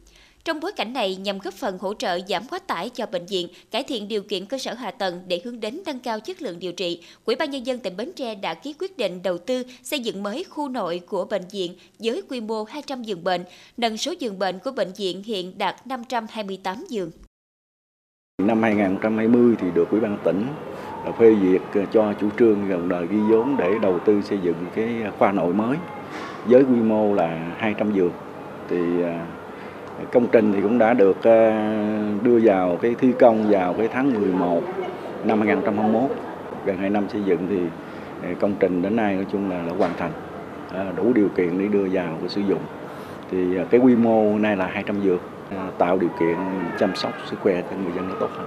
Trong 0.45 0.61
bối 0.61 0.73
cảnh 0.73 0.93
này, 0.93 1.17
nhằm 1.17 1.39
góp 1.39 1.55
phần 1.55 1.79
hỗ 1.79 1.95
trợ 1.95 2.19
giảm 2.29 2.43
quá 2.51 2.59
tải 2.59 2.89
cho 2.89 3.07
bệnh 3.07 3.27
viện, 3.27 3.49
cải 3.71 3.83
thiện 3.83 4.09
điều 4.09 4.23
kiện 4.23 4.47
cơ 4.47 4.59
sở 4.59 4.75
hạ 4.75 4.91
tầng 4.91 5.23
để 5.29 5.41
hướng 5.45 5.61
đến 5.61 5.81
nâng 5.87 5.99
cao 5.99 6.21
chất 6.21 6.43
lượng 6.43 6.59
điều 6.59 6.73
trị, 6.73 7.03
Ủy 7.25 7.37
ban 7.37 7.51
nhân 7.51 7.67
dân 7.67 7.79
tỉnh 7.79 7.97
Bến 7.97 8.13
Tre 8.17 8.35
đã 8.35 8.55
ký 8.55 8.75
quyết 8.79 8.97
định 8.97 9.23
đầu 9.23 9.39
tư 9.39 9.63
xây 9.83 10.01
dựng 10.01 10.23
mới 10.23 10.45
khu 10.45 10.69
nội 10.69 11.01
của 11.07 11.25
bệnh 11.25 11.43
viện 11.53 11.75
với 11.99 12.23
quy 12.29 12.41
mô 12.41 12.65
200 12.65 13.03
giường 13.03 13.25
bệnh, 13.25 13.45
nâng 13.77 13.97
số 13.97 14.15
giường 14.19 14.39
bệnh 14.39 14.59
của 14.59 14.71
bệnh 14.71 14.93
viện 14.93 15.23
hiện 15.23 15.59
đạt 15.59 15.87
528 15.87 16.85
giường. 16.89 17.11
Năm 18.43 18.63
2020 18.63 19.55
thì 19.61 19.67
được 19.75 19.91
Ủy 19.91 20.01
ban 20.01 20.19
tỉnh 20.25 20.47
phê 21.19 21.35
duyệt 21.43 21.87
cho 21.93 22.15
chủ 22.21 22.29
trương 22.39 22.69
gần 22.69 22.89
đời 22.89 23.07
ghi 23.07 23.19
vốn 23.31 23.57
để 23.57 23.71
đầu 23.83 23.99
tư 23.99 24.23
xây 24.23 24.39
dựng 24.43 24.67
cái 24.75 24.89
khoa 25.19 25.33
nội 25.33 25.55
mới 25.55 25.77
với 26.47 26.63
quy 26.63 26.77
mô 26.77 27.15
là 27.15 27.39
200 27.59 27.93
giường. 27.93 28.13
Thì 28.69 29.03
à, 29.03 29.27
công 30.13 30.27
trình 30.33 30.53
thì 30.53 30.61
cũng 30.61 30.79
đã 30.79 30.95
được 30.95 31.25
à, 31.25 31.75
đưa 32.23 32.41
vào 32.43 32.79
cái 32.83 32.95
thi 32.99 33.13
công 33.19 33.51
vào 33.51 33.75
cái 33.75 33.89
tháng 33.93 34.21
11 34.21 34.63
năm 35.25 35.39
2021 35.39 36.11
gần 36.65 36.77
2 36.77 36.91
năm 36.91 37.05
xây 37.09 37.23
dựng 37.23 37.47
thì 37.49 37.61
à, 38.23 38.35
công 38.41 38.55
trình 38.61 38.83
đến 38.83 38.97
nay 38.97 39.15
nói 39.15 39.27
chung 39.33 39.51
là, 39.51 39.63
đã 39.67 39.73
hoàn 39.79 39.93
thành 39.99 40.11
đủ 40.97 41.13
điều 41.13 41.29
kiện 41.29 41.59
để 41.59 41.69
đưa 41.69 41.87
vào 41.93 42.17
cái 42.21 42.29
sử 42.29 42.41
dụng 42.41 42.61
thì 43.31 43.59
cái 43.71 43.81
quy 43.81 43.97
mô 43.97 44.39
nay 44.39 44.57
là 44.57 44.67
200 44.67 45.01
giường 45.01 45.19
tạo 45.79 45.99
điều 45.99 46.11
kiện 46.21 46.37
chăm 46.79 46.95
sóc 46.95 47.13
sức 47.27 47.37
khỏe 47.41 47.63
cho 47.71 47.77
người 47.85 47.93
dân 47.97 48.09
nó 48.09 48.15
tốt 48.21 48.31
hơn. 48.37 48.47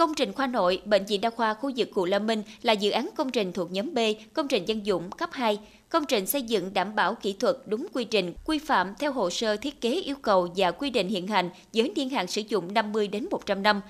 Công 0.00 0.14
trình 0.14 0.32
khoa 0.32 0.46
nội, 0.46 0.82
Bệnh 0.84 1.04
viện 1.04 1.20
Đa 1.20 1.30
khoa 1.30 1.54
khu 1.54 1.70
vực 1.76 1.88
Cụ 1.94 2.04
Lâm 2.04 2.26
Minh 2.26 2.42
là 2.62 2.72
dự 2.72 2.90
án 2.90 3.10
công 3.16 3.30
trình 3.30 3.52
thuộc 3.52 3.72
nhóm 3.72 3.94
B, 3.94 3.98
công 4.32 4.48
trình 4.48 4.64
dân 4.64 4.86
dụng 4.86 5.10
cấp 5.10 5.30
2. 5.32 5.58
Công 5.88 6.04
trình 6.06 6.26
xây 6.26 6.42
dựng 6.42 6.74
đảm 6.74 6.94
bảo 6.94 7.14
kỹ 7.14 7.32
thuật 7.32 7.56
đúng 7.66 7.86
quy 7.92 8.04
trình, 8.04 8.34
quy 8.44 8.58
phạm 8.58 8.94
theo 8.98 9.12
hồ 9.12 9.30
sơ 9.30 9.56
thiết 9.56 9.80
kế 9.80 9.90
yêu 9.90 10.16
cầu 10.22 10.48
và 10.56 10.70
quy 10.70 10.90
định 10.90 11.08
hiện 11.08 11.26
hành 11.26 11.50
với 11.72 11.92
niên 11.96 12.10
hạn 12.10 12.26
sử 12.26 12.42
dụng 12.48 12.74
50 12.74 13.08
đến 13.08 13.26
100 13.30 13.62
năm. 13.62 13.80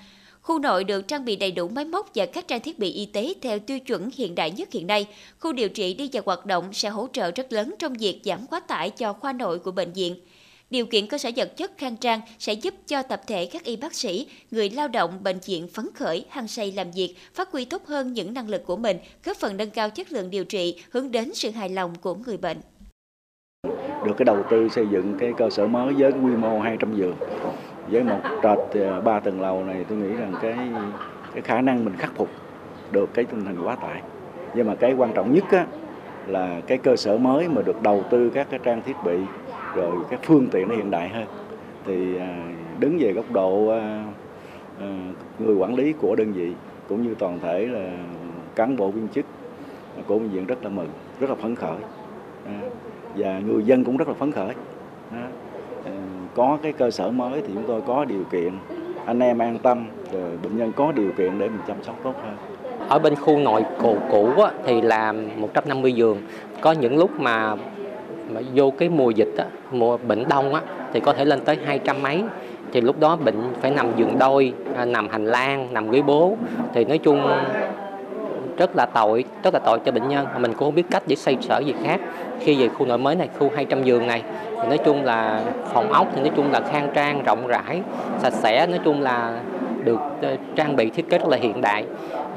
Khu 0.41 0.59
nội 0.59 0.83
được 0.83 1.07
trang 1.07 1.25
bị 1.25 1.35
đầy 1.35 1.51
đủ 1.51 1.67
máy 1.67 1.85
móc 1.85 2.11
và 2.15 2.25
các 2.25 2.47
trang 2.47 2.61
thiết 2.61 2.79
bị 2.79 2.91
y 2.91 3.05
tế 3.05 3.33
theo 3.41 3.59
tiêu 3.59 3.79
chuẩn 3.79 4.09
hiện 4.15 4.35
đại 4.35 4.51
nhất 4.51 4.71
hiện 4.71 4.87
nay. 4.87 5.07
Khu 5.39 5.53
điều 5.53 5.69
trị 5.69 5.93
đi 5.93 6.09
vào 6.13 6.23
hoạt 6.25 6.45
động 6.45 6.73
sẽ 6.73 6.89
hỗ 6.89 7.07
trợ 7.13 7.31
rất 7.31 7.53
lớn 7.53 7.75
trong 7.79 7.93
việc 7.93 8.21
giảm 8.23 8.47
quá 8.47 8.59
tải 8.59 8.89
cho 8.89 9.13
khoa 9.13 9.33
nội 9.33 9.59
của 9.59 9.71
bệnh 9.71 9.93
viện. 9.93 10.15
Điều 10.71 10.85
kiện 10.85 11.07
cơ 11.07 11.17
sở 11.17 11.29
vật 11.35 11.57
chất 11.57 11.71
khang 11.77 11.97
trang 11.97 12.21
sẽ 12.39 12.53
giúp 12.53 12.73
cho 12.87 13.03
tập 13.03 13.21
thể 13.27 13.49
các 13.53 13.63
y 13.63 13.75
bác 13.75 13.93
sĩ, 13.93 14.27
người 14.51 14.69
lao 14.69 14.87
động 14.87 15.23
bệnh 15.23 15.39
viện 15.45 15.67
phấn 15.67 15.85
khởi, 15.95 16.25
hăng 16.29 16.47
say 16.47 16.71
làm 16.71 16.91
việc, 16.91 17.15
phát 17.33 17.51
huy 17.51 17.65
tốt 17.65 17.85
hơn 17.85 18.13
những 18.13 18.33
năng 18.33 18.49
lực 18.49 18.65
của 18.65 18.75
mình, 18.75 18.97
góp 19.25 19.37
phần 19.37 19.57
nâng 19.57 19.69
cao 19.69 19.89
chất 19.89 20.11
lượng 20.11 20.29
điều 20.29 20.45
trị, 20.45 20.81
hướng 20.91 21.11
đến 21.11 21.33
sự 21.33 21.51
hài 21.51 21.69
lòng 21.69 21.93
của 22.01 22.15
người 22.15 22.37
bệnh. 22.37 22.57
Được 24.05 24.13
cái 24.17 24.25
đầu 24.25 24.43
tư 24.49 24.69
xây 24.69 24.85
dựng 24.91 25.15
cái 25.19 25.33
cơ 25.37 25.49
sở 25.49 25.67
mới 25.67 25.93
với 25.93 26.11
quy 26.11 26.35
mô 26.37 26.59
200 26.59 26.97
giường, 26.97 27.15
với 27.89 28.03
một 28.03 28.19
trệt 28.43 28.81
à, 28.81 28.99
ba 28.99 29.19
tầng 29.19 29.41
lầu 29.41 29.63
này 29.63 29.85
tôi 29.89 29.97
nghĩ 29.97 30.15
rằng 30.15 30.33
cái 30.41 30.55
cái 31.33 31.41
khả 31.41 31.61
năng 31.61 31.85
mình 31.85 31.95
khắc 31.97 32.15
phục 32.15 32.29
được 32.91 33.09
cái 33.13 33.25
tinh 33.25 33.45
thần 33.45 33.67
quá 33.67 33.75
tải. 33.75 34.01
Nhưng 34.55 34.67
mà 34.67 34.75
cái 34.75 34.93
quan 34.93 35.11
trọng 35.15 35.33
nhất 35.33 35.43
á, 35.51 35.65
là 36.27 36.61
cái 36.67 36.77
cơ 36.77 36.95
sở 36.95 37.17
mới 37.17 37.47
mà 37.47 37.61
được 37.61 37.81
đầu 37.81 38.03
tư 38.09 38.31
các 38.33 38.47
cái 38.49 38.59
trang 38.63 38.81
thiết 38.81 38.95
bị 39.05 39.17
rồi 39.75 39.95
các 40.09 40.19
phương 40.23 40.47
tiện 40.51 40.67
nó 40.67 40.75
hiện 40.75 40.91
đại 40.91 41.09
hơn. 41.09 41.25
Thì 41.85 42.17
à, 42.17 42.45
đứng 42.79 42.97
về 42.99 43.13
góc 43.13 43.31
độ 43.31 43.67
à, 43.67 44.03
à, 44.81 44.87
người 45.39 45.55
quản 45.55 45.75
lý 45.75 45.93
của 45.93 46.15
đơn 46.15 46.33
vị 46.33 46.51
cũng 46.89 47.03
như 47.03 47.15
toàn 47.19 47.39
thể 47.39 47.67
là 47.67 47.91
cán 48.55 48.75
bộ 48.75 48.91
viên 48.91 49.07
chức 49.07 49.25
của 50.07 50.19
bệnh 50.19 50.29
viện 50.29 50.45
rất 50.45 50.63
là 50.63 50.69
mừng, 50.69 50.89
rất 51.19 51.29
là 51.29 51.35
phấn 51.35 51.55
khởi. 51.55 51.77
Và 53.15 53.39
người 53.39 53.63
dân 53.63 53.83
cũng 53.83 53.97
rất 53.97 54.07
là 54.07 54.13
phấn 54.13 54.31
khởi. 54.31 54.53
Có 56.35 56.57
cái 56.63 56.73
cơ 56.73 56.91
sở 56.91 57.11
mới 57.11 57.41
thì 57.41 57.47
chúng 57.53 57.63
tôi 57.67 57.81
có 57.87 58.05
điều 58.05 58.23
kiện, 58.31 58.53
anh 59.05 59.19
em 59.19 59.39
an 59.39 59.57
tâm, 59.63 59.85
rồi 60.11 60.37
bệnh 60.43 60.57
nhân 60.57 60.71
có 60.75 60.91
điều 60.91 61.11
kiện 61.17 61.39
để 61.39 61.49
mình 61.49 61.61
chăm 61.67 61.83
sóc 61.83 61.95
tốt 62.03 62.13
hơn. 62.23 62.35
Ở 62.89 62.99
bên 62.99 63.15
khu 63.15 63.37
nội 63.39 63.65
cũ 63.81 63.97
cũ 64.11 64.29
thì 64.65 64.81
là 64.81 65.11
150 65.11 65.93
giường. 65.93 66.17
Có 66.61 66.71
những 66.71 66.97
lúc 66.97 67.19
mà 67.19 67.55
mà 68.33 68.41
vô 68.55 68.73
cái 68.77 68.89
mùa 68.89 69.09
dịch 69.09 69.33
á, 69.37 69.45
mùa 69.71 69.97
bệnh 69.97 70.23
đông 70.29 70.53
á, 70.53 70.61
thì 70.93 70.99
có 70.99 71.13
thể 71.13 71.25
lên 71.25 71.39
tới 71.39 71.57
hai 71.65 71.79
trăm 71.79 72.01
mấy. 72.01 72.23
Thì 72.73 72.81
lúc 72.81 72.99
đó 72.99 73.15
bệnh 73.15 73.35
phải 73.61 73.71
nằm 73.71 73.87
giường 73.97 74.19
đôi 74.19 74.53
à, 74.75 74.85
nằm 74.85 75.09
hành 75.09 75.25
lang 75.25 75.67
nằm 75.71 75.91
ghế 75.91 76.01
bố. 76.01 76.37
Thì 76.73 76.85
nói 76.85 76.97
chung 76.97 77.27
rất 78.57 78.75
là 78.75 78.85
tội 78.85 79.23
rất 79.43 79.53
là 79.53 79.59
tội 79.65 79.79
cho 79.85 79.91
bệnh 79.91 80.09
nhân. 80.09 80.27
Mình 80.39 80.53
cũng 80.53 80.67
không 80.67 80.75
biết 80.75 80.85
cách 80.91 81.03
để 81.07 81.15
xây 81.15 81.37
sở 81.41 81.59
gì 81.59 81.73
khác. 81.83 81.99
Khi 82.39 82.55
về 82.55 82.67
khu 82.67 82.85
nội 82.85 82.97
mới 82.97 83.15
này 83.15 83.29
khu 83.39 83.49
200 83.55 83.83
giường 83.83 84.07
này 84.07 84.23
thì 84.61 84.67
nói 84.67 84.77
chung 84.85 85.03
là 85.03 85.41
phòng 85.73 85.91
ốc 85.91 86.07
thì 86.15 86.21
nói 86.21 86.31
chung 86.35 86.51
là 86.51 86.61
khang 86.71 86.89
trang 86.93 87.23
rộng 87.23 87.47
rãi 87.47 87.81
sạch 88.19 88.33
sẽ. 88.33 88.67
Nói 88.67 88.79
chung 88.85 89.01
là 89.01 89.39
được 89.83 89.99
ờ, 90.21 90.35
trang 90.55 90.75
bị 90.75 90.89
thiết 90.89 91.09
kế 91.09 91.17
rất 91.17 91.27
là 91.27 91.37
hiện 91.37 91.61
đại. 91.61 91.85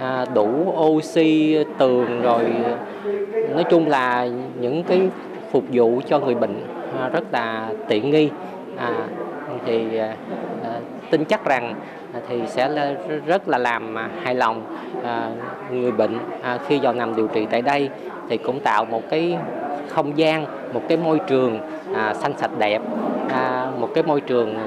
À, 0.01 0.27
đủ 0.35 0.75
oxy 0.77 1.59
tường 1.79 2.23
rồi 2.23 2.45
nói 3.55 3.65
chung 3.71 3.89
là 3.89 4.29
những 4.61 4.83
cái 4.83 5.01
phục 5.55 5.65
vụ 5.73 6.01
cho 6.07 6.19
người 6.19 6.35
bệnh 6.35 6.67
à, 7.01 7.09
rất 7.09 7.25
là 7.33 7.69
tiện 7.89 8.11
nghi. 8.11 8.31
À, 8.77 8.91
thì 9.67 9.97
à, 9.97 10.17
à 10.65 10.71
tin 11.11 11.25
chắc 11.25 11.45
rằng 11.45 11.75
à, 12.13 12.21
thì 12.29 12.41
sẽ 12.47 12.95
rất 13.27 13.49
là 13.49 13.59
làm 13.59 13.97
hài 14.23 14.35
lòng 14.35 14.63
người 15.71 15.93
bệnh 15.93 16.19
khi 16.67 16.79
vào 16.79 16.93
nằm 16.93 17.17
điều 17.17 17.27
trị 17.27 17.47
tại 17.51 17.63
đây. 17.63 17.89
Thì 18.29 18.37
cũng 18.37 18.61
tạo 18.61 18.85
một 18.85 19.03
cái 19.11 19.39
không 19.89 20.19
gian 20.19 20.47
một 20.73 20.83
cái 20.89 20.99
môi 20.99 21.19
trường 21.27 21.59
xanh 22.15 22.33
sạch 22.37 22.51
đẹp 22.59 22.83
một 23.79 23.89
cái 23.95 24.05
môi 24.05 24.21
trường 24.21 24.59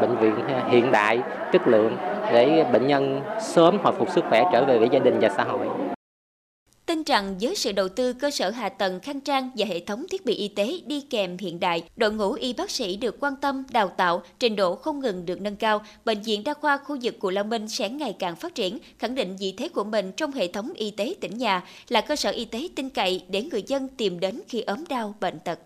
bệnh 0.00 0.16
viện 0.16 0.34
hiện 0.68 0.92
đại 0.92 1.20
chất 1.52 1.68
lượng 1.68 1.96
để 2.32 2.64
bệnh 2.72 2.86
nhân 2.86 3.20
sớm 3.40 3.78
hồi 3.82 3.92
phục 3.98 4.10
sức 4.10 4.24
khỏe 4.28 4.44
trở 4.52 4.64
về 4.64 4.78
với 4.78 4.88
gia 4.88 4.98
đình 4.98 5.18
và 5.20 5.28
xã 5.28 5.44
hội. 5.44 5.93
Tin 6.94 7.02
rằng 7.02 7.36
với 7.40 7.54
sự 7.54 7.72
đầu 7.72 7.88
tư 7.88 8.12
cơ 8.12 8.30
sở 8.30 8.50
hạ 8.50 8.68
tầng 8.68 9.00
khang 9.00 9.20
trang 9.20 9.50
và 9.56 9.66
hệ 9.66 9.80
thống 9.80 10.06
thiết 10.10 10.24
bị 10.24 10.34
y 10.34 10.48
tế 10.48 10.80
đi 10.86 11.00
kèm 11.00 11.38
hiện 11.38 11.60
đại, 11.60 11.82
đội 11.96 12.12
ngũ 12.12 12.32
y 12.32 12.52
bác 12.52 12.70
sĩ 12.70 12.96
được 12.96 13.16
quan 13.20 13.36
tâm, 13.36 13.64
đào 13.70 13.88
tạo, 13.88 14.22
trình 14.38 14.56
độ 14.56 14.74
không 14.74 15.00
ngừng 15.00 15.26
được 15.26 15.40
nâng 15.40 15.56
cao, 15.56 15.82
bệnh 16.04 16.22
viện 16.22 16.44
đa 16.44 16.54
khoa 16.54 16.76
khu 16.76 16.98
vực 17.02 17.18
Cù 17.18 17.30
Lao 17.30 17.44
Minh 17.44 17.68
sẽ 17.68 17.88
ngày 17.88 18.16
càng 18.18 18.36
phát 18.36 18.54
triển, 18.54 18.78
khẳng 18.98 19.14
định 19.14 19.36
vị 19.36 19.54
thế 19.56 19.68
của 19.68 19.84
mình 19.84 20.12
trong 20.12 20.32
hệ 20.32 20.48
thống 20.48 20.72
y 20.74 20.90
tế 20.90 21.14
tỉnh 21.20 21.38
nhà 21.38 21.64
là 21.88 22.00
cơ 22.00 22.16
sở 22.16 22.30
y 22.30 22.44
tế 22.44 22.68
tin 22.76 22.90
cậy 22.90 23.22
để 23.28 23.42
người 23.42 23.62
dân 23.66 23.88
tìm 23.88 24.20
đến 24.20 24.40
khi 24.48 24.60
ốm 24.60 24.84
đau 24.88 25.14
bệnh 25.20 25.38
tật. 25.44 25.58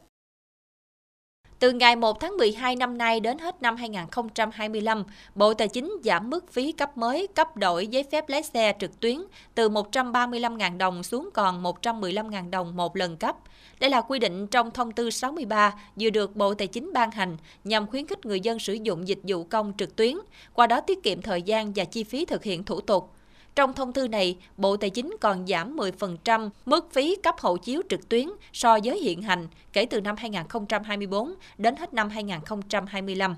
Từ 1.61 1.73
ngày 1.73 1.97
1 1.97 2.21
tháng 2.21 2.37
12 2.37 2.77
năm 2.77 2.99
nay 2.99 3.21
đến 3.21 3.39
hết 3.39 3.63
năm 3.63 3.77
2025, 3.77 5.05
Bộ 5.35 5.55
Tài 5.55 5.69
chính 5.69 5.97
giảm 6.05 6.31
mức 6.31 6.53
phí 6.53 6.73
cấp 6.73 6.97
mới 6.97 7.27
cấp 7.27 7.57
đổi 7.57 7.87
giấy 7.87 8.05
phép 8.13 8.29
lái 8.29 8.43
xe 8.43 8.73
trực 8.81 9.01
tuyến 9.01 9.19
từ 9.55 9.69
135.000 9.69 10.79
đồng 10.79 11.03
xuống 11.03 11.31
còn 11.35 11.63
115.000 11.63 12.51
đồng 12.51 12.77
một 12.77 12.97
lần 12.97 13.17
cấp. 13.17 13.37
Đây 13.81 13.91
là 13.91 14.01
quy 14.01 14.19
định 14.19 14.47
trong 14.47 14.71
thông 14.71 14.93
tư 14.93 15.11
63 15.11 15.75
vừa 16.01 16.11
được 16.11 16.37
Bộ 16.37 16.55
Tài 16.55 16.67
chính 16.67 16.93
ban 16.93 17.11
hành 17.11 17.37
nhằm 17.65 17.87
khuyến 17.87 18.07
khích 18.07 18.27
người 18.27 18.41
dân 18.41 18.59
sử 18.59 18.73
dụng 18.73 19.09
dịch 19.09 19.21
vụ 19.23 19.45
công 19.45 19.73
trực 19.79 19.97
tuyến, 19.97 20.17
qua 20.55 20.67
đó 20.67 20.81
tiết 20.81 21.03
kiệm 21.03 21.23
thời 21.23 21.43
gian 21.43 21.73
và 21.73 21.85
chi 21.85 22.05
phí 22.05 22.25
thực 22.25 22.45
hiện 22.45 22.65
thủ 22.65 22.81
tục. 22.81 23.11
Trong 23.59 23.73
thông 23.73 23.93
tư 23.93 24.09
này, 24.09 24.37
Bộ 24.57 24.77
Tài 24.77 24.91
chính 24.91 25.17
còn 25.21 25.47
giảm 25.47 25.77
10% 25.77 26.51
mức 26.67 26.89
phí 26.93 27.17
cấp 27.23 27.35
hộ 27.39 27.57
chiếu 27.57 27.83
trực 27.89 28.09
tuyến 28.09 28.29
so 28.53 28.79
với 28.85 29.01
hiện 29.01 29.23
hành 29.23 29.49
kể 29.73 29.87
từ 29.87 30.01
năm 30.01 30.17
2024 30.19 31.35
đến 31.59 31.77
hết 31.77 31.95
năm 31.95 32.11
2025. 32.11 33.35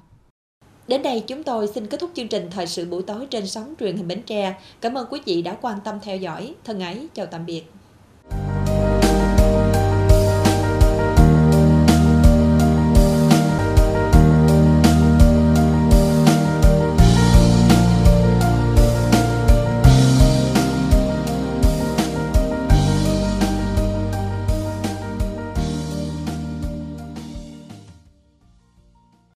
Đến 0.89 1.03
đây 1.03 1.25
chúng 1.27 1.43
tôi 1.43 1.69
xin 1.75 1.87
kết 1.87 2.01
thúc 2.01 2.11
chương 2.15 2.29
trình 2.29 2.49
Thời 2.51 2.67
sự 2.67 2.85
buổi 2.85 3.03
tối 3.03 3.27
trên 3.31 3.47
sóng 3.47 3.75
truyền 3.81 3.97
hình 3.97 4.09
Bến 4.09 4.23
Tre. 4.27 4.55
Cảm 4.81 4.95
ơn 4.95 5.07
quý 5.11 5.21
vị 5.25 5.43
đã 5.43 5.57
quan 5.61 5.79
tâm 5.85 5.99
theo 6.03 6.17
dõi. 6.17 6.55
Thân 6.65 6.81
ái, 6.81 7.07
chào 7.15 7.27
tạm 7.27 7.47
biệt. 7.47 7.63